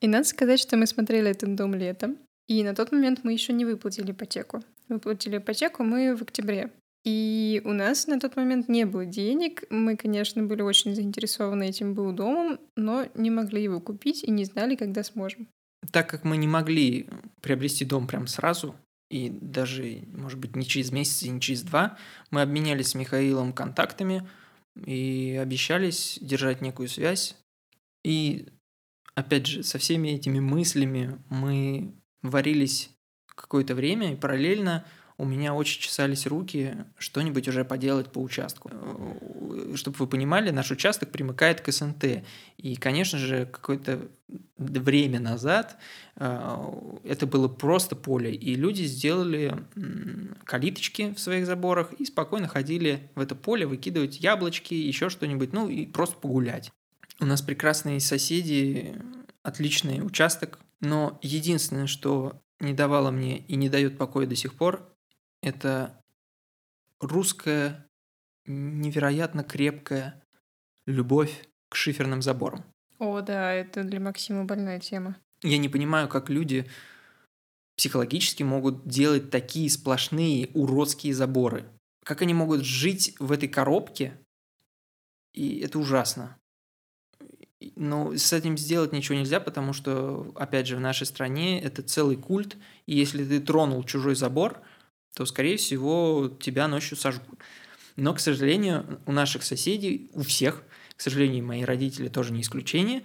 И 0.00 0.06
надо 0.06 0.24
сказать, 0.24 0.60
что 0.60 0.76
мы 0.76 0.86
смотрели 0.86 1.30
этот 1.30 1.54
дом 1.54 1.74
летом, 1.74 2.18
и 2.46 2.62
на 2.64 2.74
тот 2.74 2.92
момент 2.92 3.20
мы 3.24 3.32
еще 3.32 3.52
не 3.52 3.64
выплатили 3.64 4.12
ипотеку. 4.12 4.62
Выплатили 4.88 5.38
ипотеку 5.38 5.82
мы 5.82 6.16
в 6.16 6.22
октябре. 6.22 6.72
И 7.04 7.62
у 7.64 7.72
нас 7.72 8.06
на 8.06 8.18
тот 8.18 8.36
момент 8.36 8.68
не 8.68 8.84
было 8.84 9.06
денег. 9.06 9.64
Мы, 9.70 9.96
конечно, 9.96 10.42
были 10.42 10.62
очень 10.62 10.94
заинтересованы 10.94 11.68
этим 11.68 11.94
был 11.94 12.12
домом, 12.12 12.58
но 12.76 13.06
не 13.14 13.30
могли 13.30 13.62
его 13.62 13.80
купить 13.80 14.24
и 14.24 14.30
не 14.30 14.44
знали, 14.44 14.76
когда 14.76 15.02
сможем. 15.02 15.48
Так 15.92 16.08
как 16.08 16.24
мы 16.24 16.36
не 16.36 16.48
могли 16.48 17.08
приобрести 17.40 17.84
дом 17.84 18.06
прям 18.06 18.26
сразу, 18.26 18.74
и 19.10 19.30
даже, 19.30 20.02
может 20.12 20.38
быть, 20.38 20.54
не 20.54 20.66
через 20.66 20.90
месяц 20.92 21.22
и 21.22 21.30
не 21.30 21.40
через 21.40 21.62
два, 21.62 21.96
мы 22.30 22.42
обменялись 22.42 22.88
с 22.88 22.94
Михаилом 22.94 23.52
контактами 23.52 24.28
и 24.84 25.38
обещались 25.40 26.18
держать 26.20 26.60
некую 26.60 26.88
связь. 26.88 27.36
И, 28.04 28.48
опять 29.18 29.46
же, 29.46 29.62
со 29.62 29.78
всеми 29.78 30.08
этими 30.08 30.38
мыслями 30.38 31.18
мы 31.28 31.94
варились 32.22 32.90
какое-то 33.34 33.74
время, 33.74 34.12
и 34.12 34.16
параллельно 34.16 34.84
у 35.16 35.24
меня 35.24 35.52
очень 35.52 35.80
чесались 35.80 36.28
руки 36.28 36.76
что-нибудь 36.96 37.48
уже 37.48 37.64
поделать 37.64 38.12
по 38.12 38.20
участку. 38.20 38.70
Чтобы 39.74 39.96
вы 39.98 40.06
понимали, 40.06 40.50
наш 40.50 40.70
участок 40.70 41.10
примыкает 41.10 41.60
к 41.60 41.72
СНТ. 41.72 42.22
И, 42.56 42.76
конечно 42.76 43.18
же, 43.18 43.46
какое-то 43.46 44.08
время 44.56 45.18
назад 45.18 45.76
э, 46.14 46.58
это 47.02 47.26
было 47.26 47.48
просто 47.48 47.96
поле, 47.96 48.32
и 48.32 48.54
люди 48.54 48.82
сделали 48.84 49.56
калиточки 50.44 51.12
в 51.14 51.18
своих 51.18 51.46
заборах 51.46 51.92
и 51.94 52.04
спокойно 52.04 52.46
ходили 52.46 53.10
в 53.16 53.20
это 53.20 53.34
поле 53.34 53.66
выкидывать 53.66 54.20
яблочки, 54.20 54.74
еще 54.74 55.08
что-нибудь, 55.08 55.52
ну 55.52 55.68
и 55.68 55.86
просто 55.86 56.16
погулять. 56.16 56.70
У 57.20 57.24
нас 57.24 57.42
прекрасные 57.42 58.00
соседи, 58.00 58.96
отличный 59.42 60.04
участок, 60.04 60.60
но 60.80 61.18
единственное, 61.20 61.86
что 61.86 62.40
не 62.60 62.74
давало 62.74 63.10
мне 63.10 63.38
и 63.38 63.56
не 63.56 63.68
дает 63.68 63.98
покоя 63.98 64.26
до 64.26 64.36
сих 64.36 64.54
пор, 64.54 64.88
это 65.42 66.00
русская 67.00 67.88
невероятно 68.46 69.42
крепкая 69.42 70.22
любовь 70.86 71.48
к 71.68 71.74
шиферным 71.74 72.22
заборам. 72.22 72.64
О, 72.98 73.20
да, 73.20 73.52
это 73.52 73.84
для 73.84 74.00
Максима 74.00 74.44
больная 74.44 74.80
тема. 74.80 75.16
Я 75.42 75.58
не 75.58 75.68
понимаю, 75.68 76.08
как 76.08 76.30
люди 76.30 76.68
психологически 77.76 78.42
могут 78.42 78.88
делать 78.88 79.30
такие 79.30 79.70
сплошные 79.70 80.50
уродские 80.54 81.14
заборы. 81.14 81.64
Как 82.04 82.22
они 82.22 82.34
могут 82.34 82.64
жить 82.64 83.14
в 83.20 83.30
этой 83.30 83.48
коробке, 83.48 84.18
и 85.32 85.60
это 85.60 85.78
ужасно. 85.78 86.36
Но 87.74 88.16
с 88.16 88.32
этим 88.32 88.56
сделать 88.56 88.92
ничего 88.92 89.18
нельзя, 89.18 89.40
потому 89.40 89.72
что, 89.72 90.32
опять 90.36 90.66
же, 90.66 90.76
в 90.76 90.80
нашей 90.80 91.06
стране 91.06 91.60
это 91.60 91.82
целый 91.82 92.16
культ, 92.16 92.56
и 92.86 92.96
если 92.96 93.24
ты 93.24 93.40
тронул 93.40 93.82
чужой 93.82 94.14
забор, 94.14 94.60
то, 95.14 95.26
скорее 95.26 95.56
всего, 95.56 96.28
тебя 96.40 96.68
ночью 96.68 96.96
сожгут. 96.96 97.40
Но, 97.96 98.14
к 98.14 98.20
сожалению, 98.20 99.00
у 99.06 99.12
наших 99.12 99.42
соседей, 99.42 100.08
у 100.14 100.22
всех, 100.22 100.62
к 100.94 101.00
сожалению, 101.00 101.44
мои 101.44 101.64
родители 101.64 102.08
тоже 102.08 102.32
не 102.32 102.42
исключение, 102.42 103.02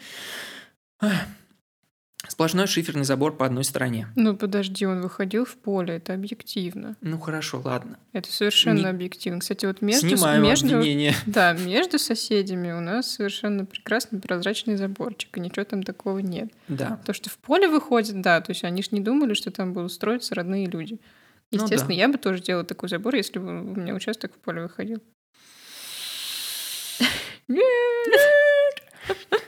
сплошной 2.27 2.68
шиферный 2.68 3.03
забор 3.03 3.36
по 3.36 3.46
одной 3.46 3.63
стороне. 3.63 4.08
Ну, 4.15 4.36
подожди, 4.36 4.86
он 4.86 5.01
выходил 5.01 5.46
в 5.46 5.56
поле, 5.56 5.96
это 5.96 6.13
объективно. 6.13 6.96
Ну 7.01 7.20
хорошо, 7.20 7.62
ладно. 7.63 8.00
Это 8.13 8.32
совершенно 8.32 8.80
Не- 8.80 8.86
объективно. 8.86 9.39
Кстати, 9.39 9.65
вот 9.65 9.82
между, 9.82 10.08
Снимаем 10.08 10.44
между, 10.44 10.77
обвинение. 10.77 11.13
да, 11.25 11.53
между 11.53 12.00
соседями 12.00 12.72
у 12.72 12.80
нас 12.80 13.12
совершенно 13.12 13.65
прекрасный 13.65 14.20
прозрачный 14.20 14.77
заборчик, 14.77 15.38
и 15.38 15.39
ничего 15.39 15.65
там 15.65 15.84
такого 15.84 16.20
нет. 16.20 16.51
Да. 16.68 17.00
То, 17.06 17.13
что 17.13 17.30
в 17.30 17.38
поле 17.38 17.68
выходит, 17.68 18.22
да, 18.22 18.42
то 18.42 18.51
есть 18.51 18.63
они 18.63 18.84
ж 18.84 18.92
не 18.92 19.01
думали, 19.01 19.34
что 19.34 19.51
там 19.51 19.74
будут 19.74 19.92
строиться 19.92 20.36
родные 20.36 20.68
люди. 20.68 21.00
Ну 21.51 21.58
да. 21.60 21.63
Естественно, 21.65 21.94
я 21.94 22.08
бы 22.08 22.18
тоже 22.18 22.42
делала 22.42 22.65
такой 22.65 22.89
забор, 22.89 23.15
если 23.15 23.39
бы 23.39 23.48
у 23.48 23.75
меня 23.75 23.94
участок 23.94 24.34
в 24.34 24.38
поле 24.39 24.63
выходил. 24.63 25.01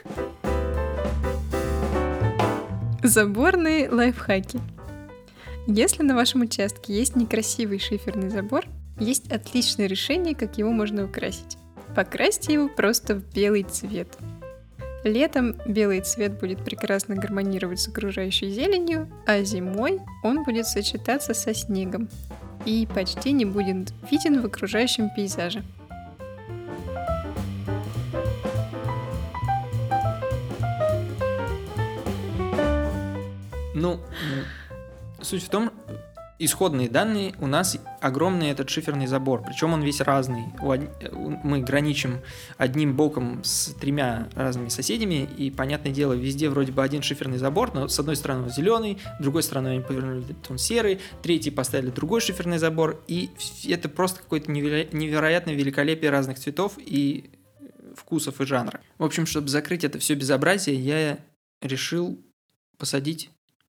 Заборные 3.06 3.88
лайфхаки. 3.88 4.58
Если 5.68 6.02
на 6.02 6.16
вашем 6.16 6.40
участке 6.40 6.92
есть 6.92 7.14
некрасивый 7.14 7.78
шиферный 7.78 8.30
забор, 8.30 8.64
есть 8.98 9.30
отличное 9.30 9.86
решение, 9.86 10.34
как 10.34 10.58
его 10.58 10.72
можно 10.72 11.04
украсить. 11.04 11.56
Покрасьте 11.94 12.54
его 12.54 12.68
просто 12.68 13.14
в 13.14 13.32
белый 13.32 13.62
цвет. 13.62 14.08
Летом 15.04 15.54
белый 15.68 16.00
цвет 16.00 16.40
будет 16.40 16.64
прекрасно 16.64 17.14
гармонировать 17.14 17.78
с 17.78 17.86
окружающей 17.86 18.50
зеленью, 18.50 19.08
а 19.24 19.40
зимой 19.44 20.00
он 20.24 20.42
будет 20.42 20.66
сочетаться 20.66 21.32
со 21.32 21.54
снегом 21.54 22.08
и 22.64 22.88
почти 22.92 23.30
не 23.30 23.44
будет 23.44 23.92
виден 24.10 24.40
в 24.40 24.46
окружающем 24.46 25.10
пейзаже. 25.14 25.62
Ну, 33.76 34.00
суть 35.20 35.44
в 35.44 35.50
том, 35.50 35.70
исходные 36.38 36.88
данные 36.88 37.34
у 37.40 37.46
нас 37.46 37.78
огромный 38.00 38.48
этот 38.48 38.70
шиферный 38.70 39.06
забор, 39.06 39.42
причем 39.46 39.74
он 39.74 39.82
весь 39.82 40.00
разный. 40.00 40.44
Мы 41.42 41.60
граничим 41.60 42.20
одним 42.56 42.96
боком 42.96 43.44
с 43.44 43.74
тремя 43.74 44.28
разными 44.34 44.70
соседями, 44.70 45.28
и, 45.36 45.50
понятное 45.50 45.92
дело, 45.92 46.14
везде 46.14 46.48
вроде 46.48 46.72
бы 46.72 46.82
один 46.82 47.02
шиферный 47.02 47.36
забор, 47.36 47.74
но 47.74 47.86
с 47.86 47.98
одной 48.00 48.16
стороны 48.16 48.44
он 48.44 48.50
зеленый, 48.50 48.98
с 49.18 49.22
другой 49.22 49.42
стороны 49.42 49.68
они 49.68 49.80
повернули 49.82 50.24
он 50.48 50.56
серый, 50.56 50.98
третий 51.22 51.50
поставили 51.50 51.90
другой 51.90 52.22
шиферный 52.22 52.56
забор, 52.56 53.02
и 53.06 53.28
это 53.68 53.90
просто 53.90 54.20
какое-то 54.20 54.50
неверо- 54.50 54.88
невероятное 54.90 55.54
великолепие 55.54 56.10
разных 56.10 56.38
цветов 56.38 56.78
и 56.78 57.30
вкусов 57.94 58.40
и 58.40 58.46
жанра. 58.46 58.80
В 58.96 59.04
общем, 59.04 59.26
чтобы 59.26 59.48
закрыть 59.48 59.84
это 59.84 59.98
все 59.98 60.14
безобразие, 60.14 60.76
я 60.76 61.18
решил 61.60 62.18
посадить 62.78 63.30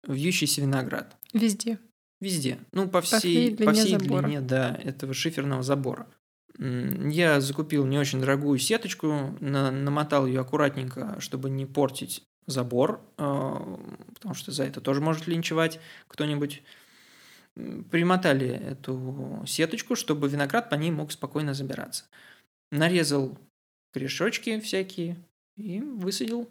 вьющийся 0.06 0.60
виноград. 0.60 1.16
Везде. 1.32 1.78
Везде. 2.20 2.58
Ну, 2.72 2.88
по 2.88 3.00
всей, 3.02 3.18
всей 3.18 3.50
по 3.50 3.56
длине 3.56 3.72
всей 3.72 3.98
забора. 3.98 4.22
длине, 4.22 4.40
да, 4.40 4.74
этого 4.82 5.12
шиферного 5.14 5.62
забора. 5.62 6.06
Я 6.58 7.40
закупил 7.42 7.84
не 7.84 7.98
очень 7.98 8.20
дорогую 8.20 8.58
сеточку, 8.58 9.36
на- 9.40 9.70
намотал 9.70 10.26
ее 10.26 10.40
аккуратненько, 10.40 11.20
чтобы 11.20 11.50
не 11.50 11.66
портить 11.66 12.22
забор, 12.46 13.02
э, 13.18 13.76
потому 14.14 14.34
что 14.34 14.52
за 14.52 14.64
это 14.64 14.80
тоже 14.80 15.00
может 15.02 15.26
линчевать 15.26 15.78
кто-нибудь. 16.08 16.62
Примотали 17.90 18.48
эту 18.48 19.42
сеточку, 19.46 19.96
чтобы 19.96 20.28
виноград 20.28 20.70
по 20.70 20.74
ней 20.74 20.90
мог 20.90 21.10
спокойно 21.12 21.54
забираться. 21.54 22.04
Нарезал 22.70 23.38
корешочки 23.92 24.60
всякие 24.60 25.16
и 25.56 25.80
высадил 25.80 26.48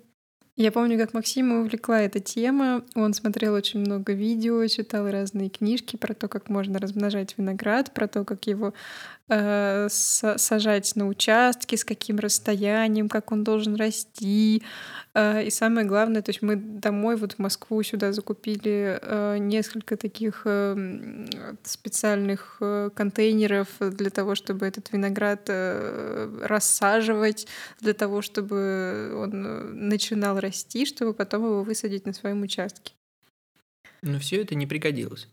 Я 0.58 0.72
помню, 0.72 0.98
как 0.98 1.14
Максима 1.14 1.60
увлекла 1.60 2.00
эта 2.02 2.22
тема. 2.22 2.86
Он 2.96 3.14
смотрел 3.14 3.54
очень 3.54 3.82
много 3.82 4.14
видео, 4.14 4.66
читал 4.68 5.10
разные 5.10 5.50
книжки 5.50 5.98
про 5.98 6.14
то, 6.14 6.30
как 6.30 6.48
можно 6.48 6.80
размножать 6.80 7.38
виноград, 7.38 7.94
про 7.94 8.08
то, 8.08 8.24
как 8.24 8.48
его 8.48 8.74
э, 9.30 9.88
са- 9.90 10.38
сажать 10.38 10.96
на 10.96 11.08
участке, 11.08 11.78
с 11.78 11.84
каким 11.86 12.20
расстоянием, 12.20 13.10
как 13.10 13.32
он 13.32 13.44
должен 13.44 13.76
расти. 13.76 14.62
Э, 15.14 15.44
и 15.44 15.50
самое 15.50 15.88
главное, 15.88 16.22
то 16.22 16.30
есть 16.30 16.42
мы 16.42 16.56
домой, 16.56 17.16
вот 17.16 17.34
в 17.34 17.40
Москву 17.40 17.82
сюда 17.84 18.12
закупили 18.12 19.00
э, 19.02 19.38
несколько 19.40 19.98
таких 19.98 20.42
э, 20.46 20.74
м, 20.74 21.28
специальных 21.64 22.58
э, 22.62 22.90
контейнеров 22.96 23.68
для 23.80 24.10
того, 24.10 24.36
чтобы 24.36 24.66
этот 24.68 24.92
виноград 24.92 25.42
э, 25.48 26.40
рассаживать, 26.44 27.48
для 27.82 27.94
того, 27.94 28.22
чтобы 28.22 29.14
он 29.16 29.88
начинал 29.90 30.40
расти, 30.40 30.86
чтобы 30.86 31.14
потом 31.14 31.46
его 31.46 31.64
высадить 31.64 32.06
на 32.06 32.14
своем 32.14 32.42
участке. 32.44 32.94
но 34.02 34.20
все 34.20 34.42
это 34.42 34.54
не 34.56 34.68
пригодилось. 34.68 35.28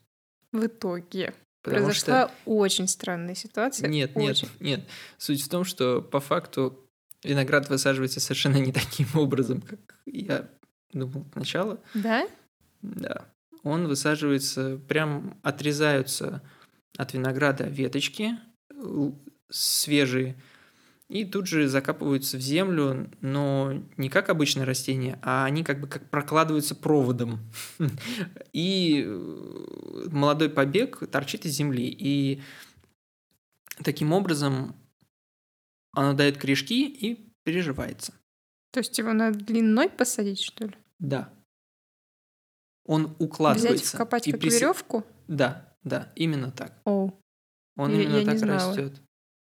В 0.53 0.67
итоге 0.67 1.35
Потому 1.63 1.85
произошла 1.85 2.29
что 2.29 2.35
очень 2.45 2.89
странная 2.89 3.35
ситуация. 3.35 3.89
Нет, 3.89 4.17
нет, 4.17 4.31
Очень. 4.31 4.49
нет. 4.59 4.81
Суть 5.17 5.43
в 5.43 5.49
том, 5.49 5.65
что 5.65 6.03
по 6.03 6.19
факту 6.19 6.79
виноград 7.23 7.69
высаживается 7.71 8.21
совершенно 8.21 8.57
не 8.57 8.73
таким 8.73 9.07
образом, 9.15 9.61
как 9.61 9.79
я 10.07 10.49
думал 10.93 11.25
сначала. 11.33 11.81
Да? 11.95 12.27
Да. 12.83 13.27
Он 13.63 13.87
высаживается, 13.87 14.81
прям 14.89 15.39
отрезаются 15.43 16.43
от 16.99 17.15
винограда 17.15 17.65
веточки 17.65 18.33
свежие, 19.49 20.37
и 21.13 21.25
тут 21.25 21.47
же 21.47 21.69
закапываются 21.69 22.37
в 22.37 22.41
землю, 22.41 23.11
но 23.21 23.83
не 23.97 24.09
как 24.09 24.29
обычное 24.31 24.65
растение, 24.65 25.19
а 25.23 25.45
они 25.45 25.63
как 25.65 25.81
бы 25.81 25.87
как 25.87 26.09
прокладываются 26.11 26.75
проводом. 26.75 27.41
И 28.53 29.05
э, 29.07 30.09
молодой 30.11 30.49
побег 30.49 31.03
торчит 31.11 31.45
из 31.47 31.53
земли. 31.53 31.87
И 31.89 32.41
Таким 33.83 34.13
образом, 34.13 34.77
оно 35.93 36.13
дает 36.13 36.37
корешки 36.39 36.87
и 36.87 37.33
переживается. 37.43 38.13
То 38.71 38.81
есть 38.81 38.97
его 38.99 39.13
надо 39.13 39.39
длиной 39.39 39.89
посадить, 39.89 40.41
что 40.41 40.67
ли? 40.67 40.75
Да. 40.99 41.33
Он 42.85 43.07
Взять, 43.07 43.17
укладывается. 43.21 43.97
вкопать 43.97 44.29
и 44.29 44.33
как 44.33 44.41
приси- 44.41 44.61
веревку? 44.61 45.05
Да, 45.27 45.75
да, 45.85 46.13
именно 46.17 46.51
так. 46.53 46.81
О. 46.85 47.13
Он 47.77 47.91
Я- 47.93 48.03
именно 48.03 48.15
я 48.17 48.21
не 48.21 48.27
так 48.27 48.39
знала. 48.39 48.77
растет. 48.77 49.01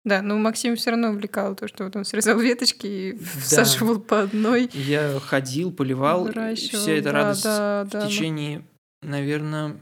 Да, 0.03 0.21
но 0.23 0.37
Максим 0.37 0.75
все 0.75 0.91
равно 0.91 1.09
увлекал 1.09 1.55
то, 1.55 1.67
что 1.67 1.83
вот 1.83 1.95
он 1.95 2.05
срезал 2.05 2.39
веточки 2.39 2.87
и 2.87 3.17
всаживал 3.17 3.99
по 3.99 4.21
одной. 4.21 4.69
Я 4.73 5.19
ходил, 5.19 5.71
поливал, 5.71 6.23
выращивал. 6.23 6.81
вся 6.81 6.91
эта 6.93 7.03
Да, 7.05 7.11
радость 7.11 7.43
да, 7.43 7.83
в 7.85 7.89
да, 7.89 8.03
мы- 8.05 8.09
течение, 8.09 8.65
наверное, 9.03 9.77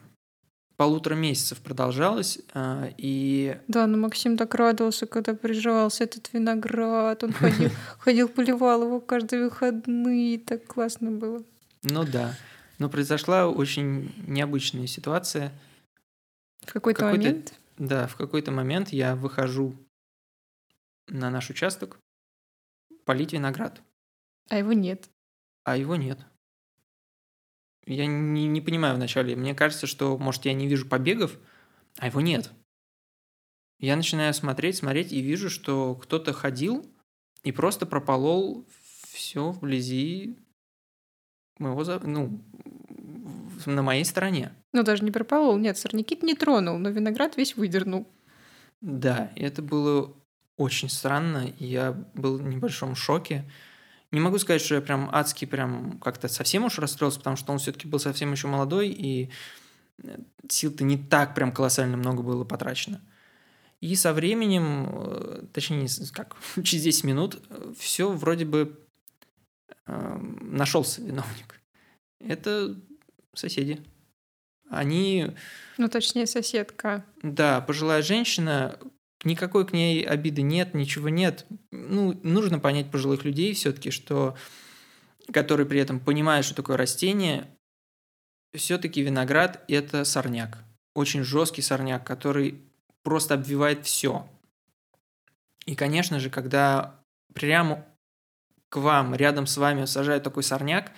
полутора 0.76 1.16
месяцев 1.16 1.60
продолжалась. 1.60 2.40
а, 2.54 2.90
И 2.98 3.58
Да, 3.70 3.88
но 3.88 3.98
Максим 3.98 4.36
так 4.36 4.54
радовался, 4.56 5.06
когда 5.06 5.34
приживался 5.34 6.04
этот 6.04 6.32
виноград. 6.34 7.24
Он 7.24 7.32
ходил, 7.32 7.70
ходил, 8.00 8.28
поливал 8.28 8.84
его 8.84 9.00
каждые 9.00 9.46
выходные. 9.46 10.38
Так 10.40 10.66
классно 10.66 11.12
было. 11.12 11.44
Ну 11.84 12.04
да. 12.04 12.36
Но 12.78 12.90
произошла 12.90 13.48
очень 13.48 14.14
необычная 14.28 14.88
ситуация. 14.88 15.54
В 16.66 16.74
какой-то 16.74 17.02
Какой-то- 17.02 17.24
момент... 17.24 17.54
Да, 17.78 18.08
в 18.08 18.18
какой-то 18.18 18.52
момент 18.52 18.90
я 18.90 19.16
выхожу 19.16 19.74
на 21.10 21.30
наш 21.30 21.50
участок 21.50 22.00
полить 23.06 23.34
виноград, 23.34 23.82
А 24.50 24.58
его 24.58 24.74
нет. 24.74 25.10
а 25.64 25.78
его 25.78 25.96
нет. 25.96 26.20
Я 27.86 28.06
не, 28.06 28.48
не 28.48 28.62
понимаю 28.62 28.96
вначале. 28.96 29.36
Мне 29.36 29.56
кажется, 29.56 29.88
что, 29.88 30.18
может, 30.18 30.46
я 30.46 30.54
не 30.54 30.68
вижу 30.68 30.88
побегов, 30.88 31.38
а 31.98 32.08
его 32.08 32.22
нет. 32.22 32.52
Я 33.80 33.96
начинаю 33.96 34.34
смотреть, 34.34 34.78
смотреть 34.78 35.12
и 35.12 35.22
вижу, 35.22 35.50
что 35.50 35.96
кто-то 35.96 36.34
ходил 36.34 36.86
и 37.44 37.52
просто 37.52 37.86
прополол 37.86 38.68
все 39.08 39.52
вблизи 39.52 40.38
моего, 41.58 41.84
ну, 42.04 42.44
на 43.66 43.82
моей 43.82 44.06
стороне. 44.06 44.54
Ну, 44.74 44.84
даже 44.84 45.04
не 45.04 45.12
прополол. 45.12 45.58
Нет, 45.58 45.78
сорняки 45.78 46.18
не 46.22 46.36
тронул, 46.36 46.78
но 46.78 46.90
виноград 46.90 47.38
весь 47.38 47.56
выдернул. 47.56 48.08
Да, 48.82 49.32
это 49.36 49.62
было 49.62 50.14
очень 50.60 50.90
странно, 50.90 51.48
и 51.58 51.66
я 51.66 51.94
был 52.14 52.38
в 52.38 52.44
небольшом 52.44 52.96
шоке. 52.96 53.50
Не 54.12 54.20
могу 54.20 54.38
сказать, 54.40 54.62
что 54.62 54.76
я 54.76 54.82
прям 54.82 55.10
адский, 55.12 55.48
прям 55.48 56.00
как-то 56.00 56.28
совсем 56.28 56.66
уж 56.66 56.80
расстроился, 56.80 57.20
потому 57.20 57.38
что 57.38 57.52
он 57.54 57.60
все-таки 57.60 57.88
был 57.88 58.00
совсем 58.00 58.32
еще 58.32 58.48
молодой, 58.48 58.90
и 58.90 59.30
э, 60.04 60.18
сил-то 60.50 60.84
не 60.84 60.98
так 60.98 61.34
прям 61.34 61.54
колоссально 61.54 61.96
много 61.96 62.22
было 62.22 62.44
потрачено. 62.44 63.02
И 63.80 63.96
со 63.96 64.14
временем, 64.14 64.90
э, 64.90 65.44
точнее, 65.54 65.88
как, 66.12 66.36
через 66.64 66.84
10 66.84 67.04
минут, 67.06 67.42
все 67.78 68.12
вроде 68.12 68.46
бы 68.46 68.78
нашелся 69.86 71.02
виновник. 71.02 71.60
Это 72.20 72.76
соседи. 73.34 73.82
Они 74.70 75.32
Ну, 75.78 75.90
точнее, 75.90 76.28
соседка. 76.28 77.04
да, 77.24 77.60
пожилая 77.62 78.04
женщина, 78.04 78.78
никакой 79.24 79.66
к 79.66 79.74
ней 79.74 80.04
обиды 80.04 80.42
нет, 80.42 80.74
ничего 80.74 81.10
нет. 81.10 81.46
Ну, 81.72 82.20
нужно 82.24 82.60
понять 82.60 82.92
пожилых 82.92 83.24
людей 83.24 83.54
все-таки, 83.54 83.92
что 83.92 84.36
которые 85.32 85.68
при 85.68 85.80
этом 85.80 86.00
понимают, 86.00 86.46
что 86.46 86.56
такое 86.56 86.78
растение, 86.78 87.48
все-таки 88.54 89.02
виноград– 89.02 89.64
это 89.68 90.04
сорняк. 90.04 90.58
Очень 90.96 91.24
жесткий 91.24 91.62
сорняк, 91.62 92.06
который 92.06 92.62
просто 93.04 93.36
обвивает 93.36 93.86
все. 93.86 94.28
И, 95.66 95.76
конечно 95.76 96.20
же, 96.20 96.30
когда 96.30 97.00
прямо 97.34 97.86
к 98.70 98.78
вам, 98.78 99.16
рядом 99.16 99.46
с 99.46 99.58
вами 99.58 99.86
сажают 99.86 100.24
такой 100.24 100.44
сорняк, 100.44 100.92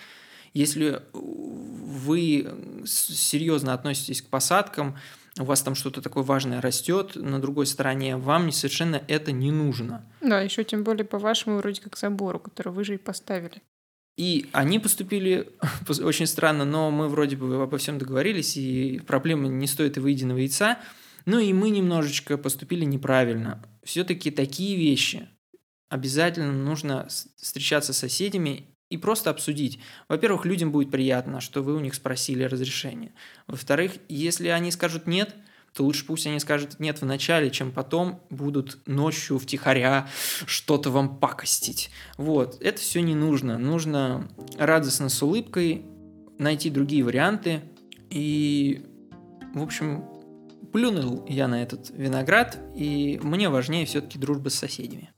если 0.53 1.03
вы 1.13 2.83
серьезно 2.85 3.73
относитесь 3.73 4.21
к 4.21 4.27
посадкам, 4.27 4.97
у 5.39 5.43
вас 5.43 5.61
там 5.61 5.75
что-то 5.75 6.01
такое 6.01 6.23
важное 6.23 6.61
растет 6.61 7.15
на 7.15 7.39
другой 7.39 7.65
стороне, 7.65 8.17
вам 8.17 8.51
совершенно 8.51 9.01
это 9.07 9.31
не 9.31 9.51
нужно. 9.51 10.05
Да, 10.21 10.41
еще 10.41 10.63
тем 10.63 10.83
более 10.83 11.05
по 11.05 11.19
вашему 11.19 11.57
вроде 11.57 11.81
как 11.81 11.97
забору, 11.97 12.39
который 12.39 12.73
вы 12.73 12.83
же 12.83 12.95
и 12.95 12.97
поставили. 12.97 13.61
И 14.17 14.49
они 14.51 14.79
поступили 14.79 15.49
очень 16.03 16.27
странно, 16.27 16.65
но 16.65 16.91
мы 16.91 17.07
вроде 17.07 17.37
бы 17.37 17.61
обо 17.61 17.77
всем 17.77 17.97
договорились, 17.97 18.57
и 18.57 18.99
проблемы 18.99 19.47
не 19.47 19.67
стоит 19.67 19.97
и 19.97 19.99
выеденного 19.99 20.39
яйца. 20.39 20.79
Ну 21.25 21.39
и 21.39 21.53
мы 21.53 21.69
немножечко 21.69 22.37
поступили 22.37 22.83
неправильно. 22.83 23.63
Все-таки 23.83 24.31
такие 24.31 24.75
вещи 24.75 25.29
обязательно 25.89 26.53
нужно 26.53 27.07
встречаться 27.37 27.93
с 27.93 27.97
соседями 27.97 28.70
и 28.91 28.97
просто 28.97 29.29
обсудить. 29.29 29.79
Во-первых, 30.09 30.45
людям 30.45 30.71
будет 30.71 30.91
приятно, 30.91 31.41
что 31.41 31.63
вы 31.63 31.75
у 31.75 31.79
них 31.79 31.95
спросили 31.95 32.43
разрешение. 32.43 33.13
Во-вторых, 33.47 33.93
если 34.09 34.49
они 34.49 34.69
скажут 34.69 35.07
нет, 35.07 35.33
то 35.73 35.85
лучше 35.85 36.05
пусть 36.05 36.27
они 36.27 36.39
скажут 36.39 36.79
нет 36.79 37.01
в 37.01 37.05
начале, 37.05 37.49
чем 37.49 37.71
потом 37.71 38.21
будут 38.29 38.79
ночью 38.85 39.39
втихаря 39.39 40.09
что-то 40.45 40.89
вам 40.89 41.17
пакостить. 41.17 41.89
Вот, 42.17 42.61
это 42.61 42.79
все 42.79 43.01
не 43.01 43.15
нужно. 43.15 43.57
Нужно 43.57 44.27
радостно 44.57 45.07
с 45.07 45.23
улыбкой 45.23 45.85
найти 46.37 46.69
другие 46.69 47.05
варианты. 47.05 47.61
И, 48.09 48.85
в 49.53 49.61
общем, 49.63 50.03
плюнул 50.73 51.25
я 51.29 51.47
на 51.47 51.63
этот 51.63 51.91
виноград, 51.91 52.59
и 52.75 53.21
мне 53.23 53.47
важнее 53.47 53.85
все-таки 53.85 54.19
дружба 54.19 54.49
с 54.49 54.55
соседями. 54.55 55.11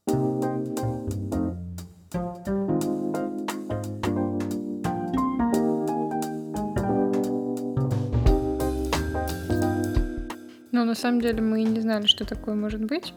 На 10.94 10.96
самом 10.96 11.22
деле 11.22 11.42
мы 11.42 11.64
не 11.64 11.82
знали, 11.82 12.06
что 12.06 12.24
такое 12.24 12.54
может 12.54 12.86
быть. 12.86 13.16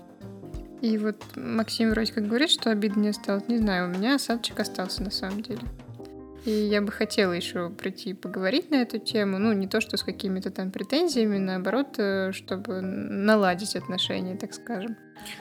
И 0.81 0.97
вот 0.97 1.23
Максим 1.37 1.91
вроде 1.91 2.11
как 2.11 2.27
говорит, 2.27 2.49
что 2.49 2.71
обид 2.71 2.97
не 2.97 3.09
осталось. 3.09 3.49
Не 3.49 3.59
знаю, 3.59 3.91
у 3.91 3.93
меня 3.93 4.15
осадочек 4.15 4.61
остался 4.61 5.03
на 5.03 5.11
самом 5.11 5.43
деле. 5.43 5.61
И 6.47 6.51
я 6.51 6.81
бы 6.81 6.93
хотела 6.93 7.33
еще 7.33 7.71
прийти 7.71 8.11
и 8.11 8.15
поговорить 8.15 8.71
на 8.71 8.77
эту 8.77 8.99
тему. 8.99 9.39
Ну, 9.39 9.53
не 9.53 9.67
то, 9.67 9.81
что 9.81 9.97
с 9.97 10.05
какими-то 10.05 10.51
там 10.51 10.71
претензиями, 10.71 11.39
наоборот, 11.39 11.99
э, 11.99 12.31
чтобы 12.33 12.81
наладить 12.81 13.75
отношения, 13.75 14.37
так 14.37 14.55
скажем. 14.55 14.97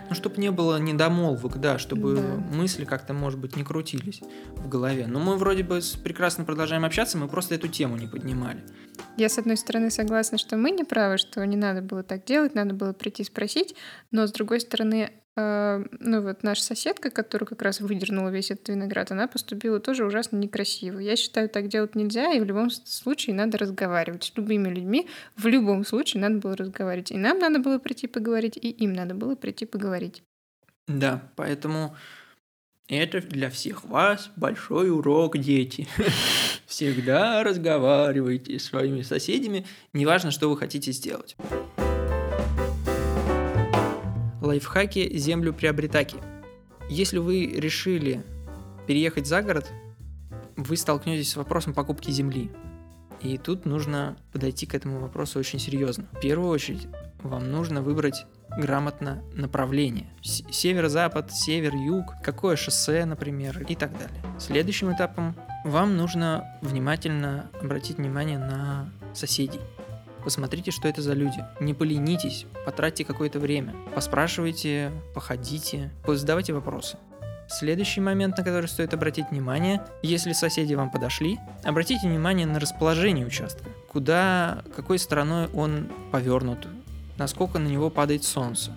Ну, 0.10 0.15
чтобы 0.15 0.41
не 0.41 0.50
было 0.52 0.80
недомолвок, 0.80 1.60
да, 1.60 1.78
чтобы 1.78 2.15
Да. 2.15 2.22
мысли 2.56 2.86
как-то, 2.86 3.13
может 3.13 3.39
быть, 3.39 3.56
не 3.56 3.63
крутились 3.63 4.22
в 4.56 4.68
голове. 4.68 5.06
Но 5.06 5.20
мы 5.20 5.38
вроде 5.38 5.63
бы 5.63 5.80
прекрасно 6.04 6.44
продолжаем 6.44 6.86
общаться, 6.86 7.20
мы 7.20 7.28
просто 7.28 7.54
эту 7.54 7.68
тему 7.68 7.98
не 7.98 8.08
поднимали. 8.08 8.63
Я, 9.18 9.30
с 9.30 9.38
одной 9.38 9.58
стороны, 9.58 9.91
согласна, 9.91 10.38
что 10.39 10.58
мы 10.58 10.72
не 10.72 10.84
правы, 10.86 11.18
что 11.18 11.46
не 11.46 11.58
надо 11.58 11.82
было 11.82 12.02
так 12.02 12.26
делать, 12.26 12.56
надо 12.56 12.74
было 12.74 12.94
прийти 12.94 13.24
спросить, 13.24 13.76
но, 14.12 14.26
с 14.26 14.32
другой 14.32 14.60
стороны, 14.60 15.12
ну 15.38 16.21
вот 16.21 16.43
наша 16.43 16.63
соседка, 16.63 17.10
которая 17.10 17.45
как 17.45 17.62
раз 17.62 17.82
выдернула 17.82 18.30
весь 18.30 18.52
этот 18.52 18.69
виноград, 18.69 19.12
она 19.12 19.28
поступила 19.28 19.80
тоже 19.80 20.06
ужасно 20.06 20.38
некрасиво. 20.38 21.00
Я 21.00 21.17
считаю, 21.17 21.50
так 21.50 21.67
делать 21.67 21.95
нельзя, 21.95 22.32
и 22.32 22.39
в 22.39 22.45
любом 22.45 22.69
случае 22.69 23.36
надо 23.36 23.58
разговаривать 23.58 24.24
с 24.24 24.38
любыми 24.38 24.69
людьми. 24.69 25.10
В 25.36 25.48
любом 25.48 25.86
случае 25.86 26.21
надо 26.21 26.38
было 26.38 26.56
разговаривать. 26.56 27.12
И 27.12 27.17
нам 27.17 27.39
надо 27.39 27.60
было 27.60 27.80
прийти 27.80 28.08
поговорить, 28.08 28.58
и 28.58 28.69
им 28.69 28.93
надо 28.93 29.13
было 29.13 29.36
прийти 29.36 29.65
поговорить. 29.65 30.24
Да, 30.88 31.21
поэтому 31.36 31.95
это 32.88 33.19
для 33.19 33.50
всех 33.50 33.84
вас 33.84 34.32
большой 34.36 34.89
урок, 34.91 35.38
дети. 35.38 35.88
Всегда 36.65 37.43
разговаривайте 37.43 38.58
с 38.58 38.65
своими 38.65 39.02
соседями, 39.02 39.65
неважно, 39.93 40.32
что 40.32 40.50
вы 40.50 40.58
хотите 40.58 40.91
сделать. 40.91 41.36
Лайфхаки 44.56 45.18
землю 45.18 45.52
приобретаки. 45.54 46.15
Если 46.89 47.18
вы 47.18 47.46
решили 47.46 48.24
переехать 48.88 49.28
за 49.28 49.41
город, 49.41 49.70
вы 50.56 50.78
столкнетесь 50.78 51.32
с 51.32 51.36
вопросом 51.36 51.74
покупки 51.74 52.10
земли. 52.10 52.50
И 53.22 53.38
тут 53.38 53.65
нужно 53.65 54.15
подойти 54.32 54.65
к 54.65 54.74
этому 54.74 55.00
вопросу 55.00 55.39
очень 55.39 55.60
серьезно. 55.60 56.06
В 56.13 56.22
первую 56.22 56.50
очередь, 56.52 56.88
вам 57.22 57.52
нужно 57.52 57.82
выбрать 57.82 58.26
грамотно 58.58 59.22
направление. 59.34 60.08
С- 60.22 60.44
Северо-запад, 60.50 61.34
север-юг, 61.34 62.06
какое 62.24 62.56
шоссе, 62.56 63.04
например, 63.04 63.62
и 63.68 63.76
так 63.76 63.91
далее. 63.91 64.24
Следующим 64.39 64.94
этапом 64.94 65.36
вам 65.65 65.98
нужно 65.98 66.46
внимательно 66.62 67.50
обратить 67.62 67.98
внимание 67.98 68.38
на 68.38 68.89
соседей. 69.13 69.60
Посмотрите, 70.26 70.72
что 70.72 70.88
это 70.88 71.04
за 71.04 71.14
люди. 71.14 71.46
Не 71.60 71.76
поленитесь, 71.76 72.48
потратьте 72.66 73.06
какое-то 73.06 73.40
время. 73.40 73.76
Поспрашивайте, 73.94 74.92
походите, 75.14 75.92
задавайте 76.08 76.52
вопросы. 76.52 76.98
Следующий 77.48 78.02
момент, 78.02 78.36
на 78.36 78.44
который 78.44 78.68
стоит 78.68 78.96
обратить 78.96 79.30
внимание, 79.30 79.84
если 80.02 80.34
соседи 80.34 80.74
вам 80.74 80.90
подошли, 80.90 81.40
обратите 81.64 82.08
внимание 82.08 82.48
на 82.48 82.60
расположение 82.60 83.24
участка. 83.24 83.70
Куда, 83.88 84.64
какой 84.76 84.98
стороной 84.98 85.48
он 85.54 85.92
повернут, 86.12 86.68
насколько 87.20 87.60
на 87.60 87.68
него 87.68 87.92
падает 87.92 88.24
солнце. 88.24 88.72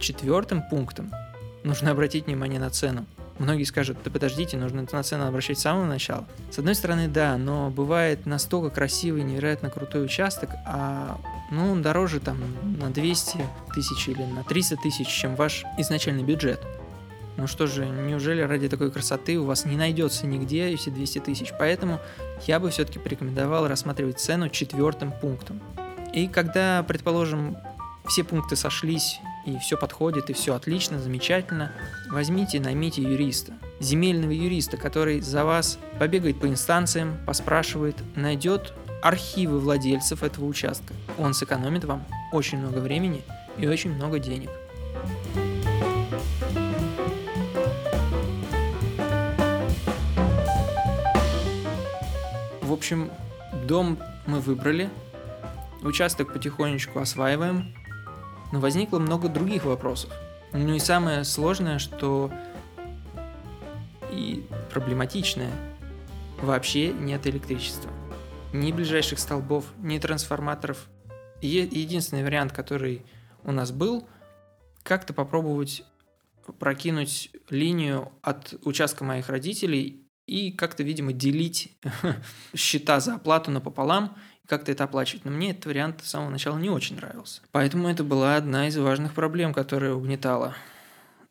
четвертым 0.00 0.68
пунктом 0.68 1.12
нужно 1.62 1.92
обратить 1.92 2.26
внимание 2.26 2.58
на 2.58 2.70
цену. 2.70 3.06
Многие 3.38 3.64
скажут, 3.64 3.98
да 4.04 4.10
подождите, 4.10 4.56
нужно 4.56 4.84
на 4.90 5.02
цену 5.02 5.26
обращать 5.26 5.58
с 5.58 5.62
самого 5.62 5.86
начала. 5.86 6.26
С 6.50 6.58
одной 6.58 6.74
стороны, 6.74 7.06
да, 7.06 7.36
но 7.38 7.70
бывает 7.70 8.26
настолько 8.26 8.70
красивый, 8.70 9.22
невероятно 9.22 9.70
крутой 9.70 10.04
участок, 10.04 10.50
а 10.66 11.18
ну, 11.50 11.72
он 11.72 11.82
дороже 11.82 12.18
там 12.18 12.38
на 12.80 12.90
200 12.90 13.38
тысяч 13.74 14.08
или 14.08 14.22
на 14.22 14.42
300 14.42 14.76
тысяч, 14.76 15.06
чем 15.06 15.36
ваш 15.36 15.64
изначальный 15.78 16.24
бюджет. 16.24 16.60
Ну 17.36 17.46
что 17.46 17.68
же, 17.68 17.86
неужели 17.86 18.40
ради 18.40 18.68
такой 18.68 18.90
красоты 18.90 19.38
у 19.38 19.44
вас 19.44 19.64
не 19.64 19.76
найдется 19.76 20.26
нигде 20.26 20.70
эти 20.70 20.90
200 20.90 21.20
тысяч? 21.20 21.52
Поэтому 21.56 22.00
я 22.48 22.58
бы 22.58 22.70
все-таки 22.70 22.98
порекомендовал 22.98 23.68
рассматривать 23.68 24.18
цену 24.18 24.48
четвертым 24.48 25.12
пунктом. 25.12 25.60
И 26.12 26.26
когда, 26.26 26.82
предположим, 26.82 27.56
все 28.08 28.24
пункты 28.24 28.56
сошлись, 28.56 29.20
и 29.54 29.58
все 29.58 29.76
подходит, 29.76 30.30
и 30.30 30.32
все 30.32 30.54
отлично, 30.54 30.98
замечательно, 31.00 31.72
возьмите, 32.10 32.60
наймите 32.60 33.02
юриста. 33.02 33.54
Земельного 33.80 34.32
юриста, 34.32 34.76
который 34.76 35.20
за 35.20 35.44
вас 35.44 35.78
побегает 35.98 36.38
по 36.40 36.46
инстанциям, 36.46 37.18
поспрашивает, 37.26 37.96
найдет 38.14 38.74
архивы 39.02 39.58
владельцев 39.60 40.22
этого 40.22 40.44
участка. 40.44 40.94
Он 41.18 41.34
сэкономит 41.34 41.84
вам 41.84 42.04
очень 42.32 42.58
много 42.58 42.78
времени 42.78 43.22
и 43.56 43.66
очень 43.66 43.94
много 43.94 44.18
денег. 44.18 44.50
В 52.62 52.72
общем, 52.72 53.10
дом 53.66 53.98
мы 54.26 54.40
выбрали, 54.40 54.90
участок 55.82 56.32
потихонечку 56.32 56.98
осваиваем, 56.98 57.74
но 58.52 58.60
возникло 58.60 58.98
много 58.98 59.28
других 59.28 59.64
вопросов. 59.64 60.10
Ну 60.52 60.74
и 60.74 60.78
самое 60.78 61.24
сложное, 61.24 61.78
что 61.78 62.32
и 64.10 64.46
проблематичное, 64.72 65.52
вообще 66.40 66.92
нет 66.92 67.26
электричества. 67.26 67.90
Ни 68.52 68.72
ближайших 68.72 69.18
столбов, 69.18 69.66
ни 69.78 69.98
трансформаторов. 69.98 70.86
Е- 71.42 71.68
единственный 71.70 72.24
вариант, 72.24 72.52
который 72.52 73.04
у 73.44 73.52
нас 73.52 73.70
был, 73.70 74.08
как-то 74.82 75.12
попробовать 75.12 75.84
прокинуть 76.58 77.30
линию 77.50 78.10
от 78.22 78.54
участка 78.64 79.04
моих 79.04 79.28
родителей 79.28 80.08
и 80.26 80.50
как-то, 80.50 80.82
видимо, 80.82 81.12
делить 81.12 81.76
счета 82.56 83.00
за 83.00 83.16
оплату 83.16 83.50
напополам 83.50 84.16
как-то 84.48 84.72
это 84.72 84.84
оплачивать. 84.84 85.24
Но 85.24 85.30
мне 85.30 85.50
этот 85.50 85.66
вариант 85.66 86.02
с 86.02 86.08
самого 86.08 86.30
начала 86.30 86.58
не 86.58 86.70
очень 86.70 86.96
нравился. 86.96 87.42
Поэтому 87.52 87.88
это 87.88 88.02
была 88.02 88.36
одна 88.36 88.66
из 88.68 88.76
важных 88.76 89.14
проблем, 89.14 89.52
которая 89.52 89.92
угнетала. 89.92 90.54